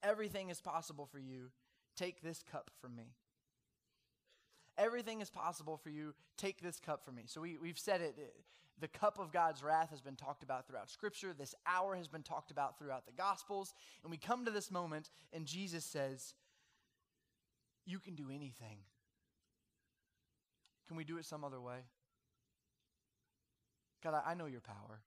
everything 0.04 0.50
is 0.50 0.60
possible 0.60 1.06
for 1.06 1.20
you. 1.20 1.52
Take 1.96 2.22
this 2.22 2.44
cup 2.52 2.72
from 2.82 2.96
me. 2.96 3.14
Everything 4.82 5.22
is 5.22 5.30
possible 5.30 5.78
for 5.78 5.90
you. 5.90 6.16
Take 6.38 6.60
this 6.60 6.80
cup 6.80 7.06
from 7.06 7.16
me. 7.16 7.24
So 7.28 7.40
we, 7.42 7.58
we've 7.62 7.78
said 7.78 8.02
it. 8.02 8.18
The 8.80 8.88
cup 8.88 9.20
of 9.20 9.32
God's 9.32 9.62
wrath 9.62 9.92
has 9.92 10.02
been 10.02 10.16
talked 10.16 10.42
about 10.42 10.68
throughout 10.68 10.90
Scripture. 10.90 11.36
This 11.38 11.54
hour 11.68 11.96
has 11.96 12.08
been 12.08 12.24
talked 12.24 12.50
about 12.50 12.80
throughout 12.80 13.06
the 13.06 13.12
Gospels. 13.12 13.76
And 14.02 14.10
we 14.10 14.18
come 14.18 14.44
to 14.46 14.52
this 14.52 14.72
moment, 14.72 15.12
and 15.32 15.46
Jesus 15.46 15.86
says, 15.86 16.34
You 17.86 18.00
can 18.00 18.16
do 18.16 18.32
anything. 18.34 18.80
Can 20.88 20.98
we 20.98 21.04
do 21.04 21.20
it 21.20 21.26
some 21.26 21.44
other 21.44 21.62
way? 21.62 21.78
God, 24.04 24.16
I, 24.16 24.32
I 24.32 24.34
know 24.34 24.48
your 24.48 24.62
power. 24.62 25.02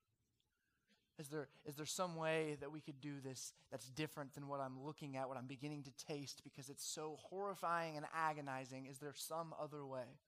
Is 1.17 1.29
there, 1.29 1.47
is 1.65 1.75
there 1.75 1.85
some 1.85 2.17
way 2.17 2.57
that 2.59 2.71
we 2.71 2.81
could 2.81 2.99
do 2.99 3.21
this 3.23 3.53
that's 3.71 3.87
different 3.89 4.33
than 4.33 4.47
what 4.47 4.59
I'm 4.59 4.83
looking 4.83 5.15
at, 5.15 5.29
what 5.29 5.37
I'm 5.37 5.47
beginning 5.47 5.83
to 5.83 6.05
taste, 6.05 6.41
because 6.43 6.69
it's 6.69 6.85
so 6.85 7.17
horrifying 7.29 7.95
and 7.95 8.05
agonizing? 8.13 8.85
Is 8.85 8.97
there 8.97 9.13
some 9.15 9.53
other 9.61 9.85
way? 9.85 10.19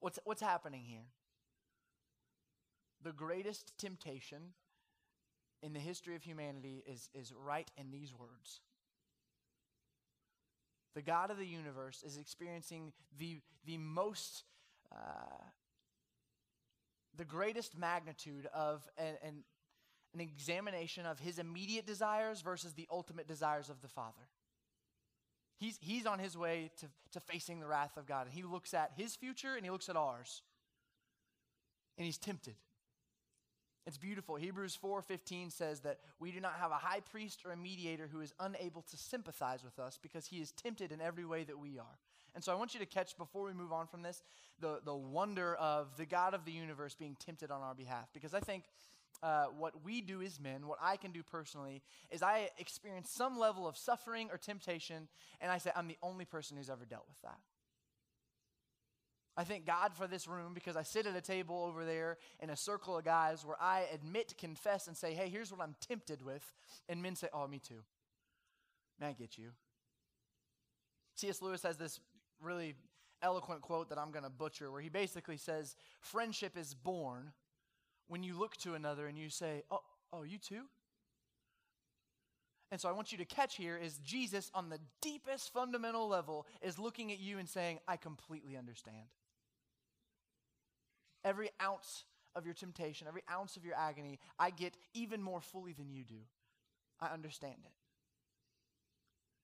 What's, 0.00 0.18
what's 0.24 0.42
happening 0.42 0.84
here? 0.84 1.06
The 3.02 3.12
greatest 3.12 3.72
temptation 3.78 4.52
in 5.62 5.72
the 5.72 5.80
history 5.80 6.14
of 6.14 6.22
humanity 6.22 6.84
is, 6.86 7.08
is 7.14 7.32
right 7.32 7.70
in 7.76 7.90
these 7.90 8.12
words. 8.14 8.60
The 10.94 11.02
God 11.02 11.30
of 11.30 11.38
the 11.38 11.46
universe 11.46 12.02
is 12.06 12.16
experiencing 12.16 12.92
the, 13.18 13.40
the 13.64 13.78
most 13.78 14.44
uh, 14.92 15.44
the 17.18 17.24
greatest 17.24 17.76
magnitude 17.76 18.46
of 18.54 18.88
an, 18.96 19.14
an, 19.22 19.34
an 20.14 20.20
examination 20.20 21.04
of 21.04 21.18
his 21.18 21.38
immediate 21.38 21.86
desires 21.86 22.40
versus 22.40 22.72
the 22.72 22.88
ultimate 22.90 23.28
desires 23.28 23.68
of 23.68 23.82
the 23.82 23.88
Father. 23.88 24.28
He's, 25.58 25.76
he's 25.82 26.06
on 26.06 26.20
his 26.20 26.38
way 26.38 26.70
to, 26.78 26.86
to 27.12 27.20
facing 27.20 27.58
the 27.58 27.66
wrath 27.66 27.96
of 27.96 28.06
God, 28.06 28.26
and 28.26 28.32
he 28.34 28.44
looks 28.44 28.72
at 28.72 28.92
his 28.96 29.16
future 29.16 29.56
and 29.56 29.64
he 29.64 29.70
looks 29.70 29.88
at 29.88 29.96
ours, 29.96 30.42
and 31.98 32.06
he's 32.06 32.18
tempted. 32.18 32.54
It's 33.84 33.98
beautiful. 33.98 34.36
Hebrews 34.36 34.78
4:15 34.80 35.50
says 35.50 35.80
that 35.80 35.98
we 36.20 36.30
do 36.30 36.40
not 36.40 36.56
have 36.60 36.70
a 36.70 36.74
high 36.74 37.00
priest 37.00 37.40
or 37.44 37.52
a 37.52 37.56
mediator 37.56 38.06
who 38.06 38.20
is 38.20 38.34
unable 38.38 38.82
to 38.82 38.96
sympathize 38.98 39.64
with 39.64 39.78
us 39.78 39.98
because 40.00 40.26
he 40.26 40.40
is 40.42 40.52
tempted 40.52 40.92
in 40.92 41.00
every 41.00 41.24
way 41.24 41.42
that 41.44 41.58
we 41.58 41.78
are. 41.78 41.98
And 42.38 42.44
so 42.44 42.52
I 42.52 42.54
want 42.54 42.72
you 42.72 42.78
to 42.78 42.86
catch, 42.86 43.18
before 43.18 43.46
we 43.46 43.52
move 43.52 43.72
on 43.72 43.88
from 43.88 44.02
this, 44.02 44.22
the, 44.60 44.78
the 44.84 44.94
wonder 44.94 45.56
of 45.56 45.96
the 45.96 46.06
God 46.06 46.34
of 46.34 46.44
the 46.44 46.52
universe 46.52 46.94
being 46.94 47.16
tempted 47.18 47.50
on 47.50 47.62
our 47.62 47.74
behalf. 47.74 48.10
Because 48.14 48.32
I 48.32 48.38
think 48.38 48.62
uh, 49.24 49.46
what 49.46 49.84
we 49.84 50.00
do 50.00 50.22
as 50.22 50.38
men, 50.38 50.68
what 50.68 50.78
I 50.80 50.98
can 50.98 51.10
do 51.10 51.24
personally, 51.24 51.82
is 52.12 52.22
I 52.22 52.50
experience 52.56 53.10
some 53.10 53.40
level 53.40 53.66
of 53.66 53.76
suffering 53.76 54.28
or 54.30 54.38
temptation, 54.38 55.08
and 55.40 55.50
I 55.50 55.58
say, 55.58 55.72
I'm 55.74 55.88
the 55.88 55.98
only 56.00 56.24
person 56.24 56.56
who's 56.56 56.70
ever 56.70 56.84
dealt 56.84 57.06
with 57.08 57.20
that. 57.22 57.40
I 59.36 59.42
thank 59.42 59.66
God 59.66 59.96
for 59.96 60.06
this 60.06 60.28
room 60.28 60.54
because 60.54 60.76
I 60.76 60.84
sit 60.84 61.06
at 61.06 61.16
a 61.16 61.20
table 61.20 61.64
over 61.64 61.84
there 61.84 62.18
in 62.38 62.50
a 62.50 62.56
circle 62.56 62.96
of 62.96 63.04
guys 63.04 63.44
where 63.44 63.60
I 63.60 63.86
admit, 63.92 64.38
confess, 64.38 64.86
and 64.86 64.96
say, 64.96 65.12
hey, 65.12 65.28
here's 65.28 65.50
what 65.50 65.60
I'm 65.60 65.74
tempted 65.80 66.22
with. 66.22 66.52
And 66.88 67.02
men 67.02 67.16
say, 67.16 67.26
oh, 67.32 67.48
me 67.48 67.58
too. 67.58 67.82
Man, 69.00 69.10
I 69.10 69.12
get 69.14 69.36
you. 69.36 69.50
C.S. 71.16 71.42
Lewis 71.42 71.64
has 71.64 71.76
this 71.76 71.98
really 72.40 72.74
eloquent 73.22 73.62
quote 73.62 73.88
that 73.88 73.98
I'm 73.98 74.10
going 74.10 74.24
to 74.24 74.30
butcher 74.30 74.70
where 74.70 74.80
he 74.80 74.88
basically 74.88 75.36
says, 75.36 75.76
Friendship 76.00 76.56
is 76.56 76.74
born 76.74 77.32
when 78.06 78.22
you 78.22 78.38
look 78.38 78.56
to 78.58 78.74
another 78.74 79.06
and 79.06 79.18
you 79.18 79.28
say, 79.28 79.62
Oh, 79.70 79.82
oh, 80.12 80.22
you 80.22 80.38
too? 80.38 80.62
And 82.70 82.80
so 82.80 82.88
I 82.88 82.92
want 82.92 83.12
you 83.12 83.18
to 83.18 83.24
catch 83.24 83.56
here 83.56 83.78
is 83.78 83.98
Jesus 83.98 84.50
on 84.54 84.68
the 84.68 84.78
deepest 85.00 85.52
fundamental 85.52 86.06
level 86.06 86.46
is 86.60 86.78
looking 86.78 87.10
at 87.10 87.18
you 87.18 87.38
and 87.38 87.48
saying, 87.48 87.78
I 87.88 87.96
completely 87.96 88.58
understand. 88.58 89.08
Every 91.24 91.48
ounce 91.62 92.04
of 92.36 92.44
your 92.44 92.54
temptation, 92.54 93.08
every 93.08 93.22
ounce 93.32 93.56
of 93.56 93.64
your 93.64 93.74
agony, 93.74 94.18
I 94.38 94.50
get 94.50 94.76
even 94.92 95.22
more 95.22 95.40
fully 95.40 95.72
than 95.72 95.90
you 95.90 96.04
do. 96.04 96.20
I 97.00 97.08
understand 97.08 97.56
it 97.64 97.77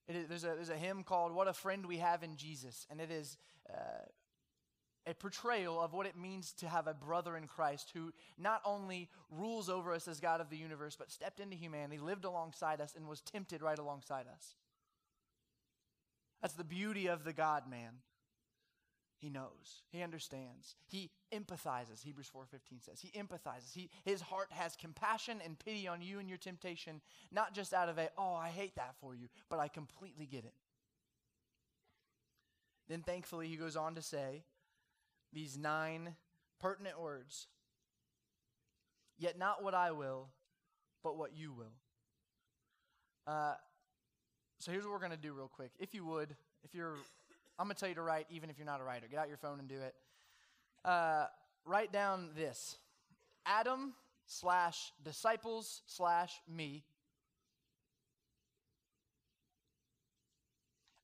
there's, 0.08 0.44
a, 0.44 0.48
there's 0.48 0.70
a 0.70 0.76
hymn 0.76 1.02
called 1.02 1.32
What 1.32 1.48
a 1.48 1.52
Friend 1.52 1.86
We 1.86 1.98
Have 1.98 2.22
in 2.22 2.36
Jesus, 2.36 2.86
and 2.90 3.00
it 3.00 3.10
is 3.10 3.38
uh, 3.70 4.06
a 5.06 5.14
portrayal 5.14 5.80
of 5.80 5.92
what 5.92 6.06
it 6.06 6.16
means 6.16 6.52
to 6.52 6.68
have 6.68 6.86
a 6.86 6.94
brother 6.94 7.36
in 7.36 7.46
Christ 7.46 7.90
who 7.94 8.12
not 8.38 8.60
only 8.64 9.08
rules 9.30 9.68
over 9.68 9.92
us 9.92 10.08
as 10.08 10.20
God 10.20 10.40
of 10.40 10.50
the 10.50 10.56
universe, 10.56 10.96
but 10.98 11.10
stepped 11.10 11.40
into 11.40 11.56
humanity, 11.56 11.98
lived 11.98 12.24
alongside 12.24 12.80
us, 12.80 12.94
and 12.96 13.08
was 13.08 13.20
tempted 13.20 13.62
right 13.62 13.78
alongside 13.78 14.26
us. 14.26 14.56
That's 16.42 16.54
the 16.54 16.64
beauty 16.64 17.06
of 17.06 17.24
the 17.24 17.32
God 17.32 17.68
man. 17.68 17.94
He 19.16 19.30
knows. 19.30 19.82
He 19.90 20.02
understands. 20.02 20.76
He 20.86 21.10
empathizes, 21.32 22.02
Hebrews 22.02 22.30
4:15 22.34 22.82
says. 22.82 23.00
He 23.00 23.10
empathizes. 23.18 23.72
He, 23.72 23.90
his 24.04 24.20
heart 24.20 24.52
has 24.52 24.76
compassion 24.76 25.40
and 25.44 25.58
pity 25.58 25.88
on 25.88 26.02
you 26.02 26.18
and 26.18 26.28
your 26.28 26.38
temptation, 26.38 27.00
not 27.30 27.54
just 27.54 27.72
out 27.72 27.88
of 27.88 27.98
a, 27.98 28.10
oh, 28.18 28.34
I 28.34 28.48
hate 28.48 28.74
that 28.76 28.96
for 29.00 29.14
you, 29.14 29.28
but 29.48 29.58
I 29.58 29.68
completely 29.68 30.26
get 30.26 30.44
it. 30.44 30.54
Then 32.88 33.02
thankfully 33.02 33.48
he 33.48 33.56
goes 33.56 33.76
on 33.76 33.94
to 33.94 34.02
say 34.02 34.44
these 35.32 35.56
nine 35.56 36.16
pertinent 36.60 37.00
words. 37.00 37.46
Yet 39.16 39.38
not 39.38 39.62
what 39.62 39.74
I 39.74 39.92
will, 39.92 40.28
but 41.02 41.16
what 41.16 41.36
you 41.36 41.52
will. 41.52 41.72
Uh, 43.26 43.54
so 44.58 44.70
here's 44.70 44.84
what 44.84 44.92
we're 44.92 44.98
going 44.98 45.12
to 45.12 45.16
do 45.16 45.32
real 45.32 45.48
quick. 45.48 45.70
If 45.78 45.94
you 45.94 46.04
would, 46.04 46.34
if 46.62 46.74
you're 46.74 46.96
I'm 47.58 47.66
going 47.66 47.74
to 47.74 47.80
tell 47.80 47.88
you 47.88 47.94
to 47.94 48.02
write, 48.02 48.26
even 48.30 48.50
if 48.50 48.58
you're 48.58 48.66
not 48.66 48.80
a 48.80 48.84
writer. 48.84 49.06
Get 49.08 49.18
out 49.18 49.28
your 49.28 49.36
phone 49.36 49.60
and 49.60 49.68
do 49.68 49.80
it. 49.80 49.94
Uh, 50.84 51.26
write 51.64 51.92
down 51.92 52.30
this 52.36 52.76
Adam 53.46 53.94
slash 54.26 54.92
disciples 55.04 55.82
slash 55.86 56.32
me. 56.48 56.84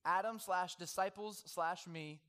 Adam 0.05 0.39
slash 0.39 0.75
disciples 0.77 1.43
slash 1.47 1.87
me. 1.87 2.21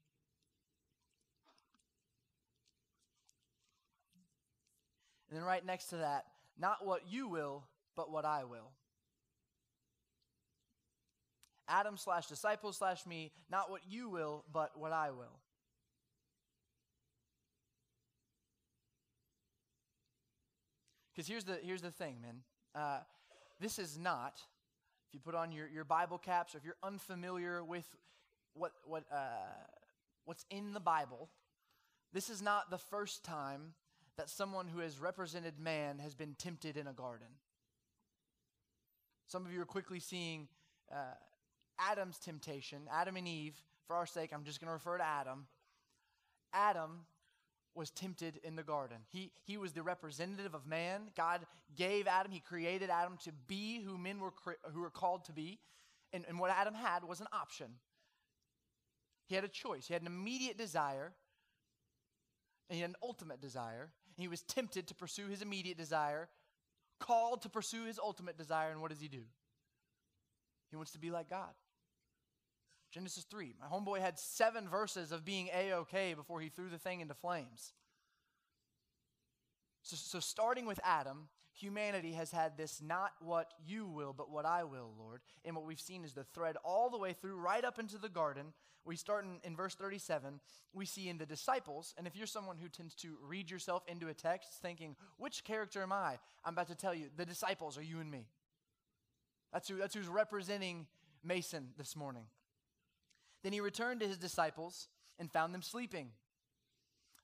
And 5.29 5.39
then 5.39 5.45
right 5.45 5.65
next 5.65 5.85
to 5.87 5.97
that, 5.97 6.25
not 6.59 6.85
what 6.85 7.03
you 7.09 7.29
will, 7.29 7.63
but 7.95 8.11
what 8.11 8.25
I 8.25 8.43
will. 8.43 8.71
Adam 11.71 11.95
slash 11.95 12.27
disciple 12.27 12.73
slash 12.73 13.05
me, 13.05 13.31
not 13.49 13.71
what 13.71 13.81
you 13.89 14.09
will, 14.09 14.43
but 14.51 14.77
what 14.77 14.91
I 14.91 15.11
will. 15.11 15.39
Because 21.15 21.27
here's 21.27 21.45
the, 21.45 21.57
here's 21.63 21.81
the 21.81 21.91
thing, 21.91 22.17
man. 22.21 22.35
Uh, 22.75 22.99
this 23.59 23.79
is 23.79 23.97
not, 23.97 24.41
if 25.07 25.13
you 25.13 25.19
put 25.19 25.35
on 25.35 25.51
your, 25.51 25.67
your 25.67 25.83
Bible 25.85 26.17
caps, 26.17 26.53
or 26.53 26.57
if 26.57 26.65
you're 26.65 26.75
unfamiliar 26.83 27.63
with 27.63 27.85
what, 28.53 28.71
what, 28.85 29.03
uh, 29.11 29.17
what's 30.25 30.45
in 30.49 30.73
the 30.73 30.79
Bible, 30.79 31.29
this 32.13 32.29
is 32.29 32.41
not 32.41 32.69
the 32.69 32.77
first 32.77 33.23
time 33.23 33.73
that 34.17 34.29
someone 34.29 34.67
who 34.67 34.79
has 34.79 34.99
represented 34.99 35.59
man 35.59 35.99
has 35.99 36.15
been 36.15 36.35
tempted 36.37 36.75
in 36.75 36.87
a 36.87 36.93
garden. 36.93 37.27
Some 39.27 39.45
of 39.45 39.53
you 39.53 39.61
are 39.61 39.65
quickly 39.65 40.01
seeing 40.01 40.49
uh, 40.91 41.15
Adam's 41.89 42.17
temptation, 42.19 42.81
Adam 42.91 43.17
and 43.17 43.27
Eve, 43.27 43.61
for 43.87 43.95
our 43.95 44.05
sake, 44.05 44.31
I'm 44.33 44.43
just 44.43 44.59
going 44.59 44.67
to 44.67 44.73
refer 44.73 44.97
to 44.97 45.03
Adam. 45.03 45.47
Adam 46.53 47.05
was 47.73 47.89
tempted 47.89 48.39
in 48.43 48.55
the 48.55 48.63
garden. 48.63 48.97
He, 49.09 49.31
he 49.43 49.57
was 49.57 49.71
the 49.71 49.83
representative 49.83 50.53
of 50.53 50.67
man. 50.67 51.09
God 51.15 51.41
gave 51.75 52.07
Adam, 52.07 52.31
He 52.31 52.39
created 52.39 52.89
Adam 52.89 53.17
to 53.23 53.31
be 53.47 53.81
who 53.81 53.97
men 53.97 54.19
were, 54.19 54.33
who 54.73 54.81
were 54.81 54.89
called 54.89 55.25
to 55.25 55.33
be. 55.33 55.59
And, 56.13 56.25
and 56.27 56.39
what 56.39 56.51
Adam 56.51 56.73
had 56.73 57.03
was 57.03 57.21
an 57.21 57.27
option. 57.31 57.67
He 59.27 59.35
had 59.35 59.45
a 59.45 59.49
choice. 59.49 59.87
He 59.87 59.93
had 59.93 60.01
an 60.01 60.07
immediate 60.07 60.57
desire, 60.57 61.13
and 62.69 62.75
he 62.75 62.81
had 62.81 62.89
an 62.89 62.97
ultimate 63.01 63.39
desire. 63.39 63.91
He 64.17 64.27
was 64.27 64.41
tempted 64.41 64.87
to 64.87 64.95
pursue 64.95 65.27
his 65.29 65.41
immediate 65.41 65.77
desire, 65.77 66.27
called 66.99 67.43
to 67.43 67.49
pursue 67.49 67.85
his 67.85 67.97
ultimate 67.97 68.37
desire, 68.37 68.71
and 68.71 68.81
what 68.81 68.91
does 68.91 68.99
he 68.99 69.07
do? 69.07 69.23
He 70.69 70.75
wants 70.75 70.91
to 70.91 70.99
be 70.99 71.11
like 71.11 71.29
God. 71.29 71.51
Genesis 72.91 73.23
3. 73.23 73.55
My 73.59 73.67
homeboy 73.67 73.99
had 73.99 74.19
seven 74.19 74.67
verses 74.67 75.11
of 75.11 75.25
being 75.25 75.49
A 75.53 75.71
OK 75.73 76.13
before 76.13 76.41
he 76.41 76.49
threw 76.49 76.69
the 76.69 76.77
thing 76.77 77.01
into 77.01 77.13
flames. 77.13 77.73
So, 79.83 79.95
so, 79.95 80.19
starting 80.19 80.65
with 80.65 80.79
Adam, 80.83 81.29
humanity 81.53 82.11
has 82.11 82.31
had 82.31 82.57
this 82.57 82.81
not 82.81 83.13
what 83.19 83.53
you 83.65 83.87
will, 83.87 84.13
but 84.13 84.29
what 84.29 84.45
I 84.45 84.63
will, 84.63 84.91
Lord. 84.99 85.21
And 85.43 85.55
what 85.55 85.65
we've 85.65 85.79
seen 85.79 86.03
is 86.03 86.13
the 86.13 86.23
thread 86.23 86.57
all 86.63 86.89
the 86.89 86.99
way 86.99 87.13
through, 87.13 87.37
right 87.37 87.63
up 87.63 87.79
into 87.79 87.97
the 87.97 88.09
garden. 88.09 88.53
We 88.85 88.95
start 88.95 89.25
in, 89.25 89.39
in 89.43 89.55
verse 89.55 89.75
37. 89.75 90.39
We 90.73 90.85
see 90.85 91.09
in 91.09 91.17
the 91.17 91.25
disciples, 91.25 91.93
and 91.97 92.05
if 92.05 92.15
you're 92.15 92.27
someone 92.27 92.57
who 92.57 92.67
tends 92.67 92.93
to 92.95 93.17
read 93.23 93.49
yourself 93.49 93.83
into 93.87 94.07
a 94.07 94.13
text 94.13 94.49
thinking, 94.61 94.95
which 95.17 95.43
character 95.43 95.81
am 95.81 95.91
I? 95.91 96.19
I'm 96.43 96.53
about 96.53 96.67
to 96.67 96.75
tell 96.75 96.93
you, 96.93 97.07
the 97.15 97.25
disciples 97.25 97.77
are 97.77 97.83
you 97.83 97.99
and 97.99 98.09
me. 98.09 98.27
That's, 99.53 99.67
who, 99.67 99.77
that's 99.77 99.95
who's 99.95 100.07
representing 100.07 100.87
Mason 101.23 101.69
this 101.77 101.95
morning. 101.95 102.23
Then 103.43 103.53
he 103.53 103.61
returned 103.61 104.01
to 104.01 104.07
his 104.07 104.17
disciples 104.17 104.87
and 105.19 105.31
found 105.31 105.53
them 105.53 105.61
sleeping. 105.61 106.09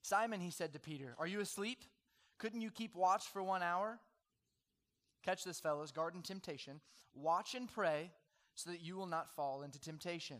Simon, 0.02 0.40
he 0.40 0.52
said 0.52 0.74
to 0.74 0.80
Peter, 0.80 1.16
Are 1.20 1.28
you 1.28 1.40
asleep? 1.40 1.80
Couldn't 2.38 2.62
you 2.62 2.72
keep 2.72 2.96
watch 2.96 3.26
for 3.26 3.42
one 3.42 3.64
hour? 3.64 4.00
Catch 5.24 5.44
this, 5.44 5.60
fellows, 5.60 5.92
garden 5.92 6.22
temptation. 6.22 6.80
Watch 7.14 7.56
and 7.56 7.72
pray 7.72 8.12
so 8.56 8.70
that 8.70 8.82
you 8.82 8.96
will 8.96 9.08
not 9.08 9.36
fall 9.36 9.64
into 9.64 9.80
temptation. 9.80 10.38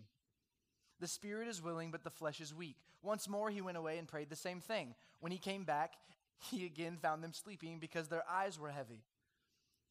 The 1.00 1.08
spirit 1.08 1.48
is 1.48 1.62
willing, 1.62 1.92
but 1.92 2.04
the 2.04 2.10
flesh 2.10 2.42
is 2.42 2.54
weak. 2.54 2.78
Once 3.02 3.30
more 3.30 3.50
he 3.50 3.62
went 3.62 3.78
away 3.78 3.98
and 3.98 4.08
prayed 4.08 4.30
the 4.30 4.36
same 4.36 4.60
thing. 4.60 4.96
When 5.20 5.32
he 5.32 5.38
came 5.38 5.64
back, 5.64 5.94
he 6.52 6.66
again 6.66 6.98
found 7.02 7.24
them 7.24 7.34
sleeping 7.34 7.80
because 7.80 8.08
their 8.08 8.24
eyes 8.30 8.60
were 8.60 8.70
heavy. 8.70 9.04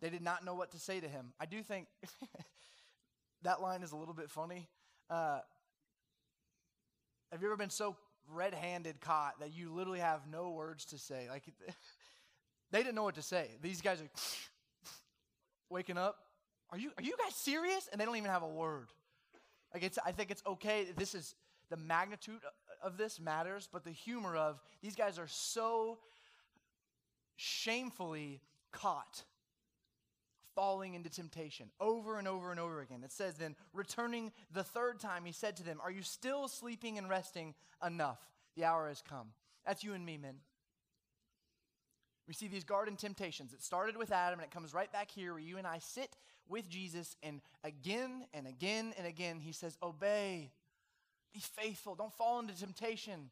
They 0.00 0.10
did 0.10 0.22
not 0.22 0.44
know 0.44 0.54
what 0.54 0.72
to 0.72 0.78
say 0.78 1.00
to 1.00 1.08
him. 1.08 1.32
I 1.40 1.46
do 1.46 1.62
think 1.62 1.86
that 3.42 3.62
line 3.62 3.82
is 3.82 3.92
a 3.92 3.96
little 3.96 4.14
bit 4.14 4.30
funny. 4.30 4.68
Uh, 5.08 5.40
have 7.32 7.42
you 7.42 7.48
ever 7.48 7.56
been 7.56 7.70
so 7.70 7.96
red 8.28 8.54
handed 8.54 9.00
caught 9.00 9.40
that 9.40 9.54
you 9.54 9.72
literally 9.72 10.00
have 10.00 10.20
no 10.30 10.50
words 10.50 10.84
to 10.86 10.98
say? 10.98 11.26
Like, 11.28 11.44
they 12.70 12.78
didn't 12.78 12.94
know 12.94 13.04
what 13.04 13.16
to 13.16 13.22
say. 13.22 13.50
These 13.62 13.80
guys 13.80 14.00
are 14.00 14.10
waking 15.70 15.98
up. 15.98 16.16
Are 16.70 16.78
you, 16.78 16.90
are 16.96 17.02
you 17.02 17.14
guys 17.22 17.34
serious? 17.34 17.88
And 17.90 18.00
they 18.00 18.04
don't 18.04 18.16
even 18.16 18.30
have 18.30 18.42
a 18.42 18.48
word. 18.48 18.88
Like, 19.72 19.82
it's, 19.82 19.98
I 20.04 20.12
think 20.12 20.30
it's 20.30 20.42
okay. 20.46 20.86
This 20.96 21.14
is 21.14 21.34
the 21.70 21.76
magnitude 21.76 22.40
of 22.82 22.96
this 22.96 23.20
matters, 23.20 23.68
but 23.72 23.84
the 23.84 23.90
humor 23.90 24.36
of 24.36 24.60
these 24.82 24.94
guys 24.94 25.18
are 25.18 25.28
so 25.28 25.98
shamefully 27.36 28.40
caught 28.72 29.24
falling 30.56 30.94
into 30.94 31.08
temptation 31.08 31.70
over 31.78 32.18
and 32.18 32.26
over 32.26 32.50
and 32.50 32.58
over 32.58 32.80
again. 32.80 33.02
It 33.04 33.12
says, 33.12 33.34
then, 33.34 33.54
returning 33.72 34.32
the 34.52 34.64
third 34.64 34.98
time, 34.98 35.24
he 35.24 35.32
said 35.32 35.56
to 35.58 35.62
them, 35.62 35.78
Are 35.84 35.90
you 35.92 36.02
still 36.02 36.48
sleeping 36.48 36.98
and 36.98 37.08
resting 37.08 37.54
enough? 37.86 38.18
The 38.56 38.64
hour 38.64 38.88
has 38.88 39.02
come. 39.08 39.28
That's 39.64 39.84
you 39.84 39.92
and 39.92 40.04
me, 40.04 40.16
men. 40.16 40.36
We 42.26 42.34
see 42.34 42.48
these 42.48 42.64
garden 42.64 42.96
temptations. 42.96 43.52
It 43.52 43.62
started 43.62 43.96
with 43.96 44.10
Adam 44.10 44.40
and 44.40 44.46
it 44.46 44.50
comes 44.50 44.74
right 44.74 44.90
back 44.90 45.12
here 45.12 45.32
where 45.32 45.40
you 45.40 45.58
and 45.58 45.66
I 45.66 45.78
sit 45.78 46.16
with 46.48 46.68
Jesus, 46.68 47.16
and 47.22 47.40
again 47.64 48.24
and 48.32 48.46
again 48.46 48.94
and 48.96 49.06
again, 49.06 49.40
he 49.40 49.52
says, 49.52 49.76
Obey, 49.82 50.52
be 51.34 51.40
faithful, 51.40 51.94
don't 51.94 52.14
fall 52.14 52.38
into 52.38 52.58
temptation. 52.58 53.30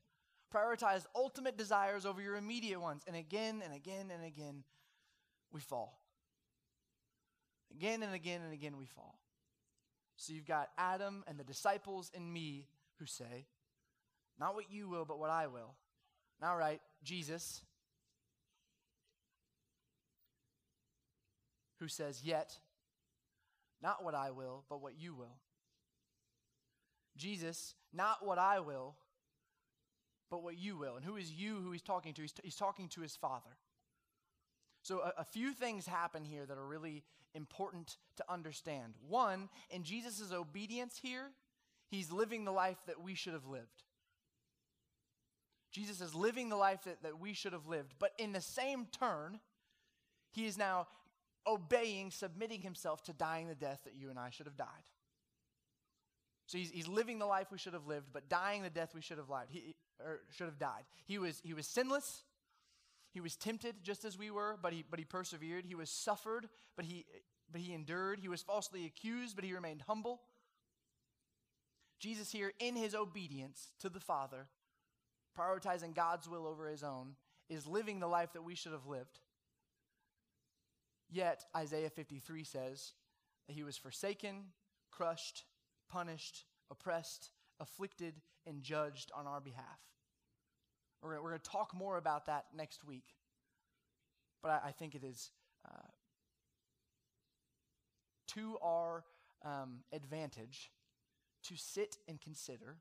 Prioritize 0.52 1.04
ultimate 1.16 1.56
desires 1.56 2.06
over 2.06 2.20
your 2.20 2.37
immediate 2.37 2.80
ones. 2.80 3.02
And 3.06 3.16
again 3.16 3.62
and 3.64 3.74
again 3.74 4.10
and 4.12 4.24
again, 4.24 4.62
we 5.52 5.60
fall. 5.60 6.03
Again 7.76 8.02
and 8.02 8.14
again 8.14 8.40
and 8.42 8.52
again, 8.52 8.76
we 8.76 8.87
fall. 8.87 9.18
So 10.16 10.32
you've 10.32 10.46
got 10.46 10.70
Adam 10.78 11.24
and 11.26 11.38
the 11.38 11.44
disciples 11.44 12.10
and 12.14 12.32
me 12.32 12.66
who 12.98 13.06
say, 13.06 13.46
Not 14.38 14.54
what 14.54 14.70
you 14.70 14.88
will, 14.88 15.04
but 15.04 15.18
what 15.18 15.30
I 15.30 15.48
will. 15.48 15.74
All 16.42 16.56
right, 16.56 16.80
Jesus, 17.02 17.62
who 21.80 21.88
says, 21.88 22.22
Yet, 22.22 22.58
not 23.82 24.04
what 24.04 24.14
I 24.14 24.30
will, 24.30 24.64
but 24.68 24.80
what 24.80 24.98
you 24.98 25.14
will. 25.14 25.37
Jesus, 27.16 27.74
not 27.92 28.24
what 28.24 28.38
I 28.38 28.60
will, 28.60 28.94
but 30.30 30.42
what 30.42 30.56
you 30.58 30.76
will. 30.76 30.96
And 30.96 31.04
who 31.04 31.16
is 31.16 31.30
you 31.30 31.60
who 31.60 31.72
he's 31.72 31.82
talking 31.82 32.14
to? 32.14 32.22
He's, 32.22 32.32
t- 32.32 32.42
he's 32.44 32.56
talking 32.56 32.88
to 32.90 33.00
his 33.00 33.14
Father. 33.14 33.56
So, 34.84 35.00
a, 35.00 35.22
a, 35.22 35.24
few 35.24 35.54
things 35.54 35.86
happen 35.86 36.24
here 36.24 36.44
that 36.44 36.58
are 36.58 36.66
really 36.66 37.04
important 37.34 37.96
to 38.18 38.24
understand. 38.28 38.92
One, 39.08 39.48
in 39.70 39.82
Jesus' 39.82 40.30
obedience 40.30 41.00
here, 41.02 41.30
he's 41.90 42.12
living 42.12 42.44
the 42.44 42.52
life 42.52 42.76
that 42.86 43.00
we 43.00 43.14
should 43.14 43.32
have 43.32 43.46
lived. 43.46 43.82
Jesus 45.72 46.02
is 46.02 46.14
living 46.14 46.50
the 46.50 46.56
life 46.56 46.84
that, 46.84 47.02
that 47.02 47.18
we 47.18 47.32
should 47.32 47.54
have 47.54 47.66
lived. 47.66 47.94
But 47.98 48.12
in 48.18 48.32
the 48.32 48.42
same 48.42 48.86
turn, 48.86 49.40
he 50.32 50.44
is 50.44 50.58
now 50.58 50.86
obeying, 51.46 52.10
submitting 52.10 52.60
himself 52.60 53.02
to 53.04 53.14
dying 53.14 53.48
the 53.48 53.54
death 53.54 53.80
that 53.84 53.94
you 53.96 54.10
and 54.10 54.18
I 54.18 54.28
should 54.28 54.44
have 54.44 54.56
died. 54.56 54.66
So 56.44 56.58
he's, 56.58 56.70
he's 56.70 56.88
living 56.88 57.18
the 57.18 57.26
life 57.26 57.50
we 57.50 57.56
should 57.56 57.72
have 57.72 57.86
lived, 57.86 58.08
but 58.12 58.28
dying 58.28 58.62
the 58.62 58.68
death 58.68 58.94
we 58.94 59.00
should 59.00 59.16
have 59.16 59.30
lived. 59.30 59.48
He, 59.48 59.74
or 59.98 60.20
should 60.30 60.46
have 60.46 60.58
died. 60.58 60.84
He 61.06 61.16
was, 61.16 61.40
he 61.42 61.54
was 61.54 61.66
sinless. 61.66 62.22
He 63.14 63.20
was 63.20 63.37
tempted 63.37 63.77
just 63.85 64.05
as 64.05 64.18
we 64.18 64.33
were, 64.33 64.59
but 64.61 64.72
he, 64.72 64.85
but 64.90 64.98
he 64.98 65.05
persevered. 65.05 65.64
He 65.64 65.77
was 65.77 65.88
suffered, 65.88 66.48
but 66.77 66.85
he, 66.85 67.07
but 67.50 67.61
he 67.61 67.72
endured. 67.72 68.18
He 68.18 68.29
was 68.29 68.42
falsely 68.42 68.85
accused, 68.85 69.37
but 69.37 69.44
he 69.44 69.55
remained 69.55 69.83
humble. 69.83 70.20
Jesus, 72.00 72.33
here, 72.33 72.53
in 72.59 72.74
his 72.74 72.92
obedience 72.92 73.68
to 73.79 73.88
the 73.88 74.00
Father, 74.00 74.48
prioritizing 75.38 75.94
God's 75.94 76.29
will 76.29 76.44
over 76.44 76.68
his 76.68 76.83
own, 76.83 77.14
is 77.48 77.68
living 77.68 78.00
the 78.00 78.09
life 78.09 78.33
that 78.33 78.42
we 78.42 78.57
should 78.57 78.72
have 78.72 78.87
lived. 78.87 79.20
Yet, 81.09 81.44
Isaiah 81.57 81.90
53 81.90 82.42
says 82.42 82.94
that 83.46 83.55
he 83.55 83.62
was 83.62 83.77
forsaken, 83.77 84.46
crushed, 84.90 85.44
punished, 85.88 86.46
oppressed, 86.68 87.31
afflicted, 87.61 88.14
and 88.44 88.61
judged 88.64 89.12
on 89.14 89.29
our 89.29 89.40
behalf. 89.40 89.79
We're, 91.04 91.18
going 91.18 91.38
to 91.38 91.50
talk 91.50 91.74
more 91.74 91.98
about 91.98 92.26
that 92.26 92.46
next 92.56 92.84
week. 92.84 93.04
But 94.42 94.50
I, 94.50 94.68
I 94.68 94.72
think 94.72 94.94
it 94.94 95.04
is 95.04 95.30
uh, 95.66 95.88
to 98.28 98.56
our 98.62 99.04
um, 99.44 99.80
advantage 99.92 100.70
to 101.44 101.56
sit 101.56 101.98
and 102.08 102.20
consider 102.20 102.76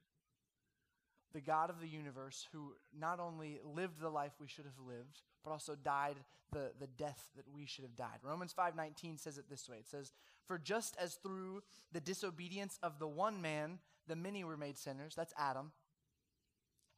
the 1.33 1.41
God 1.41 1.69
of 1.69 1.81
the 1.81 1.87
universe 1.87 2.47
who 2.53 2.73
not 2.97 3.19
only 3.19 3.59
lived 3.63 3.99
the 3.99 4.09
life 4.09 4.33
we 4.39 4.47
should 4.47 4.65
have 4.65 4.87
lived, 4.87 5.21
but 5.43 5.51
also 5.51 5.75
died 5.75 6.15
the, 6.51 6.71
the 6.79 6.87
death 6.87 7.29
that 7.35 7.45
we 7.53 7.65
should 7.65 7.83
have 7.83 7.95
died. 7.95 8.19
Romans 8.21 8.53
5:19 8.53 9.19
says 9.19 9.37
it 9.37 9.49
this 9.49 9.67
way. 9.67 9.77
It 9.77 9.87
says, 9.87 10.13
"For 10.45 10.57
just 10.57 10.95
as 10.97 11.15
through 11.15 11.63
the 11.91 11.99
disobedience 11.99 12.77
of 12.83 12.99
the 12.99 13.07
one 13.07 13.41
man 13.41 13.79
the 14.07 14.15
many 14.15 14.43
were 14.43 14.57
made 14.57 14.77
sinners, 14.77 15.15
that's 15.15 15.33
Adam, 15.37 15.71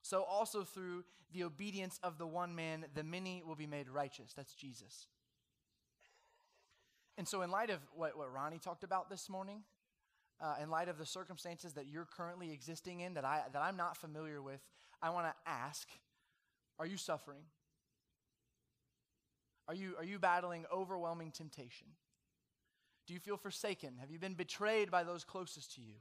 so 0.05 0.21
also 0.21 0.63
through 0.63 1.03
the 1.33 1.43
obedience 1.43 1.99
of 2.03 2.19
the 2.19 2.27
one 2.27 2.53
man, 2.53 2.85
the 2.93 3.03
many 3.03 3.41
will 3.43 3.55
be 3.55 3.65
made 3.65 3.89
righteous. 3.89 4.33
That's 4.35 4.53
Jesus. 4.53 5.07
And 7.17 7.27
so, 7.27 7.41
in 7.41 7.49
light 7.49 7.71
of 7.71 7.79
what, 7.95 8.15
what 8.15 8.31
Ronnie 8.31 8.59
talked 8.59 8.83
about 8.83 9.09
this 9.09 9.29
morning, 9.29 9.63
uh, 10.39 10.57
in 10.61 10.69
light 10.69 10.89
of 10.89 10.99
the 10.99 11.07
circumstances 11.07 11.73
that 11.73 11.87
you're 11.87 12.05
currently 12.05 12.51
existing 12.51 12.99
in 12.99 13.15
that, 13.15 13.25
I, 13.25 13.45
that 13.51 13.63
I'm 13.63 13.77
not 13.77 13.97
familiar 13.97 14.43
with, 14.43 14.61
I 15.01 15.09
want 15.09 15.25
to 15.25 15.33
ask 15.49 15.87
Are 16.77 16.85
you 16.85 16.97
suffering? 16.97 17.41
Are 19.67 19.73
you, 19.73 19.95
are 19.97 20.03
you 20.03 20.19
battling 20.19 20.65
overwhelming 20.71 21.31
temptation? 21.31 21.87
Do 23.07 23.15
you 23.15 23.19
feel 23.19 23.37
forsaken? 23.37 23.95
Have 23.99 24.11
you 24.11 24.19
been 24.19 24.35
betrayed 24.35 24.91
by 24.91 25.03
those 25.03 25.23
closest 25.23 25.73
to 25.75 25.81
you? 25.81 25.95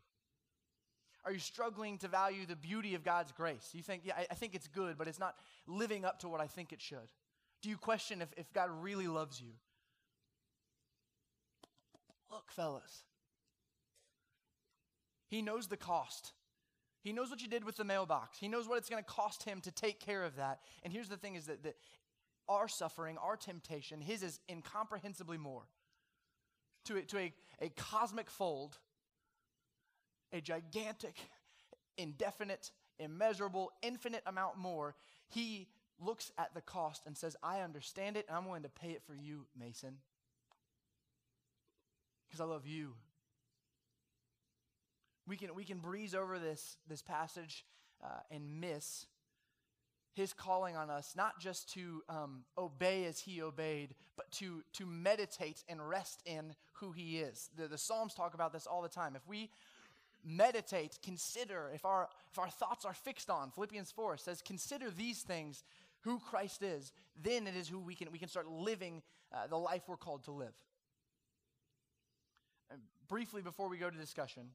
Are 1.25 1.33
you 1.33 1.39
struggling 1.39 1.99
to 1.99 2.09
value 2.09 2.45
the 2.47 2.57
beauty 2.57 2.95
of 2.95 3.03
God's 3.03 3.33
grace? 3.33 3.71
You 3.73 3.83
think, 3.83 4.03
yeah, 4.05 4.15
I, 4.17 4.27
I 4.31 4.35
think 4.35 4.55
it's 4.55 4.69
good, 4.69 4.99
but 4.99 5.09
it's 5.09 5.19
not 5.19 5.37
living 5.67 6.05
up 6.05 6.19
to 6.21 6.29
what 6.29 6.41
I 6.41 6.47
think 6.47 6.73
it 6.73 6.83
should. 6.83 7.09
Do 7.63 7.71
you 7.71 7.79
question 7.79 8.21
if, 8.21 8.29
if 8.37 8.53
God 8.53 8.69
really 8.71 9.07
loves 9.07 9.41
you? 9.41 9.53
Look, 12.31 12.51
fellas, 12.51 13.05
He 15.29 15.41
knows 15.41 15.69
the 15.69 15.77
cost. 15.77 16.33
He 17.01 17.13
knows 17.13 17.31
what 17.31 17.43
you 17.43 17.49
did 17.49 17.65
with 17.65 17.77
the 17.77 17.85
mailbox. 17.85 18.39
He 18.39 18.49
knows 18.49 18.67
what 18.67 18.79
it's 18.79 18.89
going 18.89 19.03
to 19.03 19.11
cost 19.11 19.43
him 19.43 19.61
to 19.61 19.71
take 19.71 20.01
care 20.01 20.25
of 20.25 20.37
that. 20.37 20.61
And 20.83 20.93
here's 20.93 21.11
the 21.11 21.19
thing 21.19 21.35
is 21.35 21.47
that, 21.47 21.63
that 21.63 21.77
our 22.49 22.67
suffering, 22.67 23.19
our 23.19 23.37
temptation, 23.37 24.01
his 24.01 24.23
is 24.23 24.41
incomprehensibly 24.49 25.37
more. 25.37 25.65
To, 26.87 27.01
to 27.03 27.19
a, 27.19 27.33
a 27.61 27.69
cosmic 27.71 28.31
fold, 28.31 28.79
a 30.35 30.41
gigantic, 30.41 31.17
indefinite, 31.97 32.73
immeasurable, 32.99 33.71
infinite 33.83 34.23
amount 34.27 34.59
more, 34.59 34.95
he 35.29 35.69
looks 36.01 36.33
at 36.37 36.53
the 36.55 36.61
cost 36.61 37.03
and 37.07 37.17
says, 37.17 37.37
I 37.43 37.61
understand 37.61 38.17
it 38.17 38.27
and 38.29 38.37
I'm 38.37 38.45
willing 38.45 38.65
to 38.65 38.69
pay 38.69 38.91
it 38.91 39.03
for 39.07 39.15
you, 39.15 39.47
Mason. 39.59 39.99
Because 42.29 42.41
I 42.41 42.45
love 42.45 42.67
you. 42.67 42.95
We 45.27 45.37
can, 45.37 45.55
we 45.55 45.65
can 45.65 45.79
breeze 45.79 46.15
over 46.15 46.39
this, 46.39 46.77
this 46.89 47.01
passage 47.01 47.65
uh, 48.05 48.21
and 48.31 48.61
miss 48.61 49.07
his 50.15 50.33
calling 50.33 50.77
on 50.77 50.91
us 50.91 51.15
not 51.17 51.41
just 51.41 51.73
to 51.75 52.03
um, 52.09 52.45
obey 52.57 53.05
as 53.05 53.21
he 53.21 53.43
obeyed, 53.43 53.95
but 54.17 54.31
to, 54.31 54.63
to 54.73 54.87
meditate 54.87 55.65
and 55.69 55.89
rest 55.89 56.23
in 56.25 56.55
who 56.75 56.93
he 56.93 57.19
is. 57.19 57.51
The, 57.57 57.67
the 57.67 57.79
Psalms 57.79 58.15
talk 58.15 58.35
about 58.35 58.53
this 58.53 58.67
all 58.67 58.83
the 58.83 58.89
time. 58.89 59.17
If 59.17 59.27
we 59.27 59.51
meditate, 60.25 60.99
consider, 61.03 61.71
if 61.75 61.85
our, 61.85 62.09
if 62.33 62.39
our 62.39 62.49
thoughts 62.49 62.85
are 62.85 62.95
fixed 62.95 63.31
on, 63.31 63.51
Philippians 63.51 63.91
4 63.91 64.17
says, 64.17 64.43
consider 64.43 64.91
these 64.91 65.23
things, 65.23 65.63
who 66.05 66.19
Christ 66.19 66.63
is, 66.63 66.93
then 67.21 67.47
it 67.47 67.57
is 67.57 67.69
who 67.69 67.79
we 67.79 67.95
can, 67.95 68.09
we 68.13 68.19
can 68.19 68.29
start 68.29 68.47
living 68.47 69.03
uh, 69.33 69.47
the 69.47 69.57
life 69.57 69.83
we're 69.87 69.97
called 69.97 70.25
to 70.25 70.33
live. 70.33 70.53
And 72.71 72.81
briefly, 73.09 73.43
before 73.43 73.69
we 73.69 73.79
go 73.79 73.89
to 73.89 73.97
discussion, 73.97 74.51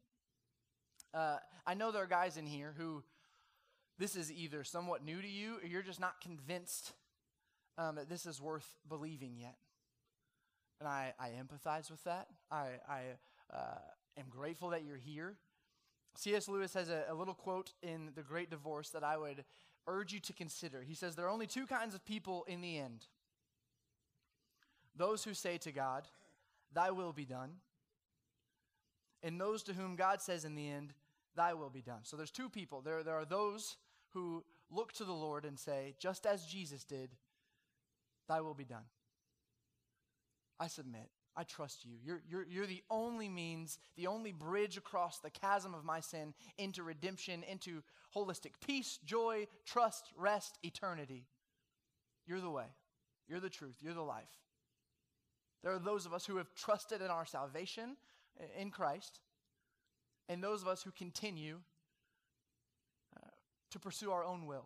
uh, 1.14 1.38
I 1.66 1.74
know 1.74 1.92
there 1.92 2.04
are 2.04 2.08
guys 2.08 2.38
in 2.38 2.46
here 2.46 2.74
who 2.78 3.04
this 3.98 4.16
is 4.16 4.32
either 4.32 4.64
somewhat 4.64 5.04
new 5.04 5.22
to 5.22 5.28
you 5.28 5.56
or 5.62 5.68
you're 5.68 5.82
just 5.82 6.00
not 6.00 6.22
convinced 6.22 6.94
um, 7.78 7.96
that 7.96 8.10
this 8.10 8.26
is 8.26 8.40
worth 8.40 8.68
believing 8.88 9.36
yet. 9.38 9.56
And 10.80 10.88
I, 10.88 11.14
I 11.20 11.30
empathize 11.30 11.90
with 11.90 12.04
that. 12.04 12.28
I, 12.52 12.68
I 12.88 13.02
uh, 13.52 13.80
am 14.18 14.26
grateful 14.30 14.70
that 14.70 14.86
you're 14.86 14.98
here. 14.98 15.36
C.S. 16.20 16.50
Lewis 16.50 16.74
has 16.74 16.90
a, 16.90 17.06
a 17.08 17.14
little 17.14 17.34
quote 17.34 17.72
in 17.82 18.10
The 18.14 18.24
Great 18.24 18.50
Divorce 18.50 18.90
that 18.90 19.06
I 19.06 19.18
would 19.18 19.46
urge 19.88 20.12
you 20.12 20.20
to 20.20 20.34
consider. 20.34 20.82
He 20.82 20.94
says, 20.94 21.16
There 21.16 21.26
are 21.26 21.30
only 21.30 21.48
two 21.48 21.66
kinds 21.66 21.96
of 21.96 22.04
people 22.06 22.44
in 22.46 22.60
the 22.60 22.78
end 22.78 23.06
those 24.98 25.24
who 25.24 25.34
say 25.34 25.58
to 25.60 25.72
God, 25.72 26.10
Thy 26.74 26.92
will 26.92 27.14
be 27.14 27.24
done, 27.24 27.52
and 29.24 29.40
those 29.40 29.64
to 29.64 29.74
whom 29.74 29.96
God 29.96 30.22
says 30.22 30.44
in 30.44 30.56
the 30.56 30.70
end, 30.70 30.94
Thy 31.38 31.54
will 31.54 31.70
be 31.70 31.82
done. 31.82 32.02
So 32.04 32.18
there's 32.18 32.32
two 32.32 32.50
people. 32.50 32.82
There, 32.82 33.02
there 33.02 33.16
are 33.16 33.24
those 33.24 33.78
who 34.10 34.44
look 34.70 34.92
to 34.94 35.06
the 35.06 35.14
Lord 35.14 35.46
and 35.46 35.58
say, 35.58 35.96
just 36.00 36.26
as 36.26 36.46
Jesus 36.46 36.84
did, 36.84 37.12
Thy 38.28 38.42
will 38.42 38.54
be 38.54 38.66
done. 38.66 38.84
I 40.60 40.68
submit. 40.68 41.10
I 41.36 41.44
trust 41.44 41.86
you. 41.86 41.94
You're, 42.04 42.22
you're, 42.30 42.46
you're 42.50 42.68
the 42.68 42.84
only 42.90 43.30
means, 43.30 43.80
the 43.96 44.08
only 44.08 44.32
bridge 44.32 44.78
across 44.78 45.20
the 45.20 45.30
chasm 45.30 45.74
of 45.74 45.86
my 45.86 46.00
sin 46.00 46.34
into 46.58 46.84
redemption, 46.84 47.44
into 47.44 47.82
holistic 48.16 48.52
peace, 48.66 49.00
joy, 49.06 49.48
trust, 49.66 50.12
rest, 50.18 50.58
eternity. 50.64 51.26
You're 52.26 52.42
the 52.42 52.50
way. 52.50 52.66
You're 53.28 53.40
the 53.40 53.50
truth. 53.50 53.78
You're 53.82 53.94
the 53.94 54.02
life. 54.02 54.30
There 55.64 55.74
are 55.74 55.80
those 55.80 56.06
of 56.06 56.14
us 56.14 56.26
who 56.26 56.38
have 56.38 56.54
trusted 56.56 57.02
in 57.02 57.08
our 57.08 57.26
salvation 57.26 57.98
in 58.58 58.72
Christ, 58.72 59.20
and 60.28 60.44
those 60.44 60.62
of 60.62 60.68
us 60.68 60.82
who 60.84 60.92
continue 60.92 61.60
uh, 63.18 63.30
to 63.72 63.80
pursue 63.80 64.12
our 64.12 64.24
own 64.24 64.46
will, 64.46 64.66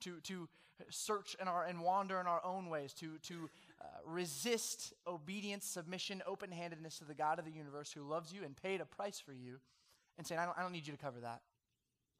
to, 0.00 0.20
to 0.24 0.48
search 0.90 1.36
in 1.40 1.48
our, 1.48 1.64
and 1.64 1.80
wander 1.80 2.20
in 2.20 2.26
our 2.26 2.44
own 2.44 2.68
ways, 2.68 2.92
to, 2.94 3.18
to 3.22 3.48
uh, 3.80 3.84
resist 4.04 4.92
obedience, 5.06 5.64
submission, 5.64 6.22
open 6.26 6.50
handedness 6.50 6.98
to 6.98 7.04
the 7.04 7.14
God 7.14 7.38
of 7.38 7.44
the 7.44 7.50
universe 7.50 7.92
who 7.92 8.02
loves 8.02 8.32
you 8.32 8.44
and 8.44 8.56
paid 8.56 8.80
a 8.80 8.84
price 8.84 9.18
for 9.18 9.32
you, 9.32 9.60
and 10.18 10.26
saying, 10.26 10.38
I 10.38 10.44
don't, 10.44 10.58
I 10.58 10.62
don't 10.62 10.72
need 10.72 10.86
you 10.86 10.92
to 10.92 11.02
cover 11.02 11.20
that. 11.20 11.40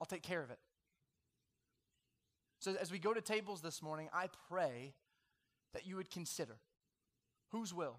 I'll 0.01 0.07
take 0.07 0.23
care 0.23 0.43
of 0.43 0.51
it. 0.51 0.59
So, 2.61 2.75
as 2.81 2.91
we 2.91 2.99
go 2.99 3.13
to 3.13 3.21
tables 3.21 3.61
this 3.61 3.83
morning, 3.83 4.09
I 4.13 4.29
pray 4.49 4.95
that 5.73 5.87
you 5.87 5.97
would 5.97 6.11
consider 6.11 6.57
whose 7.53 7.75
will, 7.75 7.97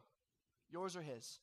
yours 0.71 0.95
or 0.95 1.02
his. 1.02 1.39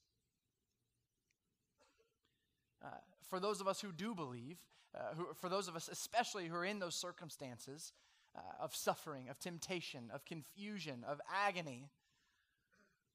Uh, 2.85 2.89
for 3.29 3.41
those 3.41 3.61
of 3.61 3.69
us 3.69 3.81
who 3.81 3.93
do 3.93 4.15
believe, 4.15 4.59
uh, 4.97 5.15
who, 5.17 5.27
for 5.35 5.49
those 5.49 5.69
of 5.69 5.77
us 5.77 5.89
especially 5.89 6.47
who 6.47 6.55
are 6.55 6.65
in 6.65 6.79
those 6.79 6.95
circumstances 6.95 7.93
uh, 8.37 8.41
of 8.61 8.75
suffering, 8.75 9.29
of 9.29 9.39
temptation, 9.39 10.11
of 10.13 10.25
confusion, 10.25 11.05
of 11.07 11.21
agony, 11.47 11.91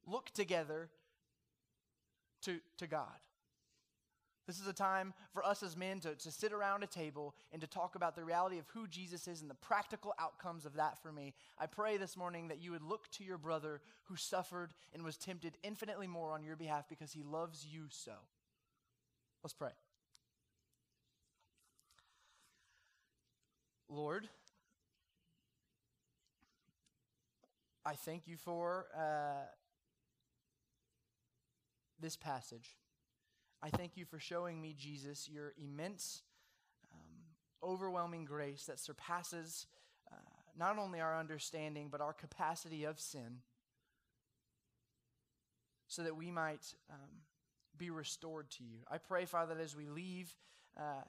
look 0.08 0.32
together 0.32 0.90
to, 2.44 2.60
to 2.78 2.88
God. 2.88 3.08
This 4.46 4.60
is 4.60 4.68
a 4.68 4.74
time 4.74 5.14
for 5.32 5.46
us 5.46 5.64
as 5.64 5.78
men 5.78 6.02
to, 6.02 6.16
to 6.16 6.32
sit 6.32 6.52
around 6.52 6.84
a 6.84 6.88
table 6.88 7.34
and 7.54 7.62
to 7.62 7.68
talk 7.68 7.96
about 7.96 8.16
the 8.16 8.26
reality 8.26 8.60
of 8.60 8.68
who 8.74 8.88
Jesus 8.88 9.26
is 9.28 9.42
and 9.42 9.50
the 9.50 9.56
practical 9.56 10.14
outcomes 10.20 10.66
of 10.66 10.76
that 10.76 11.02
for 11.02 11.14
me. 11.14 11.34
I 11.58 11.66
pray 11.66 11.96
this 11.96 12.18
morning 12.18 12.50
that 12.50 12.62
you 12.62 12.72
would 12.72 12.82
look 12.82 13.10
to 13.12 13.24
your 13.24 13.38
brother 13.38 13.80
who 14.04 14.18
suffered 14.18 14.74
and 14.94 15.04
was 15.04 15.16
tempted 15.16 15.58
infinitely 15.64 16.08
more 16.08 16.34
on 16.34 16.44
your 16.44 16.58
behalf 16.58 16.90
because 16.90 17.14
he 17.14 17.24
loves 17.24 17.66
you 17.66 17.86
so. 17.90 18.12
Let's 19.44 19.54
pray. 19.54 19.72
Lord, 23.88 24.28
I 27.86 27.94
thank 27.94 28.28
you 28.28 28.36
for 28.36 28.88
uh, 28.98 29.46
this 32.04 32.16
passage. 32.18 32.78
I 33.64 33.70
thank 33.70 33.96
you 33.96 34.04
for 34.04 34.20
showing 34.20 34.62
me, 34.62 34.76
Jesus, 34.78 35.30
your 35.30 35.54
immense, 35.58 36.22
um, 36.94 37.68
overwhelming 37.68 38.26
grace 38.26 38.66
that 38.66 38.78
surpasses 38.78 39.66
uh, 40.12 40.16
not 40.60 40.78
only 40.78 41.00
our 41.00 41.18
understanding, 41.18 41.88
but 41.90 42.02
our 42.02 42.12
capacity 42.12 42.84
of 42.84 43.00
sin, 43.00 43.38
so 45.88 46.04
that 46.04 46.18
we 46.18 46.30
might 46.30 46.76
um, 46.92 47.22
be 47.78 47.90
restored 47.90 48.52
to 48.52 48.64
you. 48.64 48.80
I 48.92 48.98
pray, 48.98 49.24
Father, 49.24 49.56
that 49.56 49.64
as 49.64 49.76
we 49.76 49.88
leave 49.88 50.36
uh, 50.78 51.06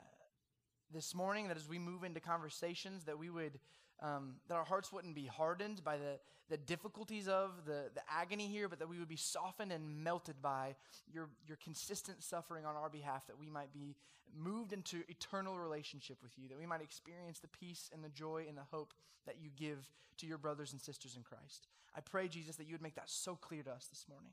this 0.92 1.12
morning, 1.12 1.48
that 1.48 1.57
as 1.57 1.68
we 1.68 1.80
move 1.80 2.04
into 2.04 2.20
conversations, 2.20 3.04
that 3.04 3.18
we 3.18 3.28
would. 3.28 3.59
Um, 4.02 4.35
that 4.48 4.57
our 4.57 4.64
hearts 4.64 4.92
wouldn't 4.92 5.14
be 5.14 5.26
hardened 5.26 5.83
by 5.85 5.96
the, 5.96 6.18
the 6.50 6.57
difficulties 6.57 7.28
of 7.28 7.52
the, 7.64 7.90
the 7.94 8.02
agony 8.11 8.48
here, 8.48 8.68
but 8.68 8.80
that 8.80 8.88
we 8.88 8.98
would 8.98 9.09
be 9.09 9.16
softened 9.16 9.72
and 9.72 10.02
melted 10.02 10.42
by 10.42 10.74
your, 11.11 11.30
your 11.46 11.57
consistent 11.62 12.22
suffering 12.22 12.66
on 12.66 12.74
our 12.74 12.90
behalf, 12.90 13.26
that 13.28 13.38
we 13.38 13.48
might 13.48 13.72
be 13.72 13.94
moved 14.37 14.72
into 14.72 15.04
eternal 15.09 15.57
relationship 15.59 16.18
with 16.22 16.33
you, 16.37 16.48
that 16.48 16.59
we 16.59 16.66
might 16.66 16.83
experience 16.83 17.38
the 17.38 17.48
peace 17.48 17.88
and 17.94 18.02
the 18.02 18.09
joy 18.09 18.44
and 18.48 18.59
the 18.59 18.66
hope 18.70 18.92
that 19.26 19.37
you 19.40 19.48
give 19.57 19.88
to 20.18 20.26
your 20.26 20.38
brothers 20.38 20.72
and 20.72 20.80
sisters 20.80 21.16
in 21.16 21.22
Christ. 21.22 21.68
I 21.96 22.00
pray, 22.00 22.28
Jesus, 22.28 22.57
that 22.57 22.66
you 22.66 22.74
would 22.74 22.83
make 22.83 22.96
that 22.96 23.09
so 23.09 23.37
clear 23.37 23.62
to 23.62 23.70
us 23.70 23.87
this 23.87 24.07
morning. 24.09 24.33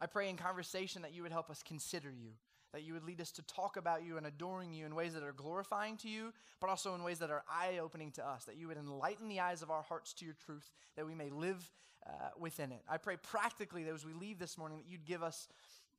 I 0.00 0.06
pray 0.06 0.28
in 0.28 0.36
conversation 0.36 1.02
that 1.02 1.12
you 1.12 1.22
would 1.22 1.32
help 1.32 1.50
us 1.50 1.62
consider 1.62 2.10
you, 2.10 2.30
that 2.72 2.82
you 2.82 2.92
would 2.92 3.04
lead 3.04 3.20
us 3.20 3.30
to 3.32 3.42
talk 3.42 3.76
about 3.76 4.04
you 4.04 4.16
and 4.16 4.26
adoring 4.26 4.72
you 4.72 4.86
in 4.86 4.94
ways 4.94 5.14
that 5.14 5.22
are 5.22 5.32
glorifying 5.32 5.96
to 5.98 6.08
you, 6.08 6.32
but 6.60 6.68
also 6.68 6.94
in 6.94 7.02
ways 7.02 7.18
that 7.18 7.30
are 7.30 7.44
eye 7.50 7.78
opening 7.78 8.10
to 8.12 8.26
us, 8.26 8.44
that 8.44 8.56
you 8.56 8.68
would 8.68 8.76
enlighten 8.76 9.28
the 9.28 9.40
eyes 9.40 9.62
of 9.62 9.70
our 9.70 9.82
hearts 9.82 10.12
to 10.14 10.24
your 10.24 10.34
truth, 10.44 10.70
that 10.96 11.06
we 11.06 11.14
may 11.14 11.30
live 11.30 11.70
uh, 12.06 12.30
within 12.38 12.72
it. 12.72 12.82
I 12.88 12.98
pray 12.98 13.16
practically 13.16 13.84
that 13.84 13.94
as 13.94 14.04
we 14.04 14.12
leave 14.12 14.38
this 14.38 14.58
morning, 14.58 14.78
that 14.78 14.90
you'd 14.90 15.06
give 15.06 15.22
us 15.22 15.48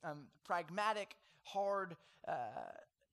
um, 0.04 0.26
pragmatic, 0.44 1.16
hard, 1.42 1.96
uh, 2.26 2.32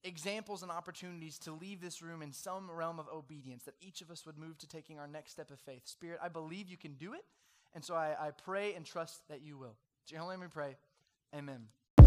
examples 0.04 0.64
and 0.64 0.72
opportunities 0.72 1.38
to 1.40 1.52
leave 1.52 1.82
this 1.82 2.02
room 2.02 2.22
in 2.22 2.32
some 2.32 2.70
realm 2.70 3.00
of 3.00 3.08
obedience, 3.14 3.64
that 3.64 3.76
each 3.82 4.02
of 4.02 4.12
us 4.12 4.26
would 4.26 4.38
move 4.38 4.58
to 4.60 4.68
taking 4.68 5.00
our 5.00 5.08
next 5.08 5.32
step 5.32 5.52
of 5.52 5.60
faith. 5.60 5.82
Spirit, 5.86 6.20
I 6.24 6.30
believe 6.30 6.70
you 6.70 6.78
can 6.78 6.94
do 6.94 7.14
it, 7.14 7.26
and 7.74 7.84
so 7.84 7.96
I, 7.96 8.16
I 8.20 8.32
pray 8.32 8.74
and 8.76 8.86
trust 8.86 9.28
that 9.30 9.42
you 9.42 9.58
will. 9.58 9.76
In 10.14 10.40
we 10.40 10.48
pray. 10.48 10.78
Amen. 11.36 11.68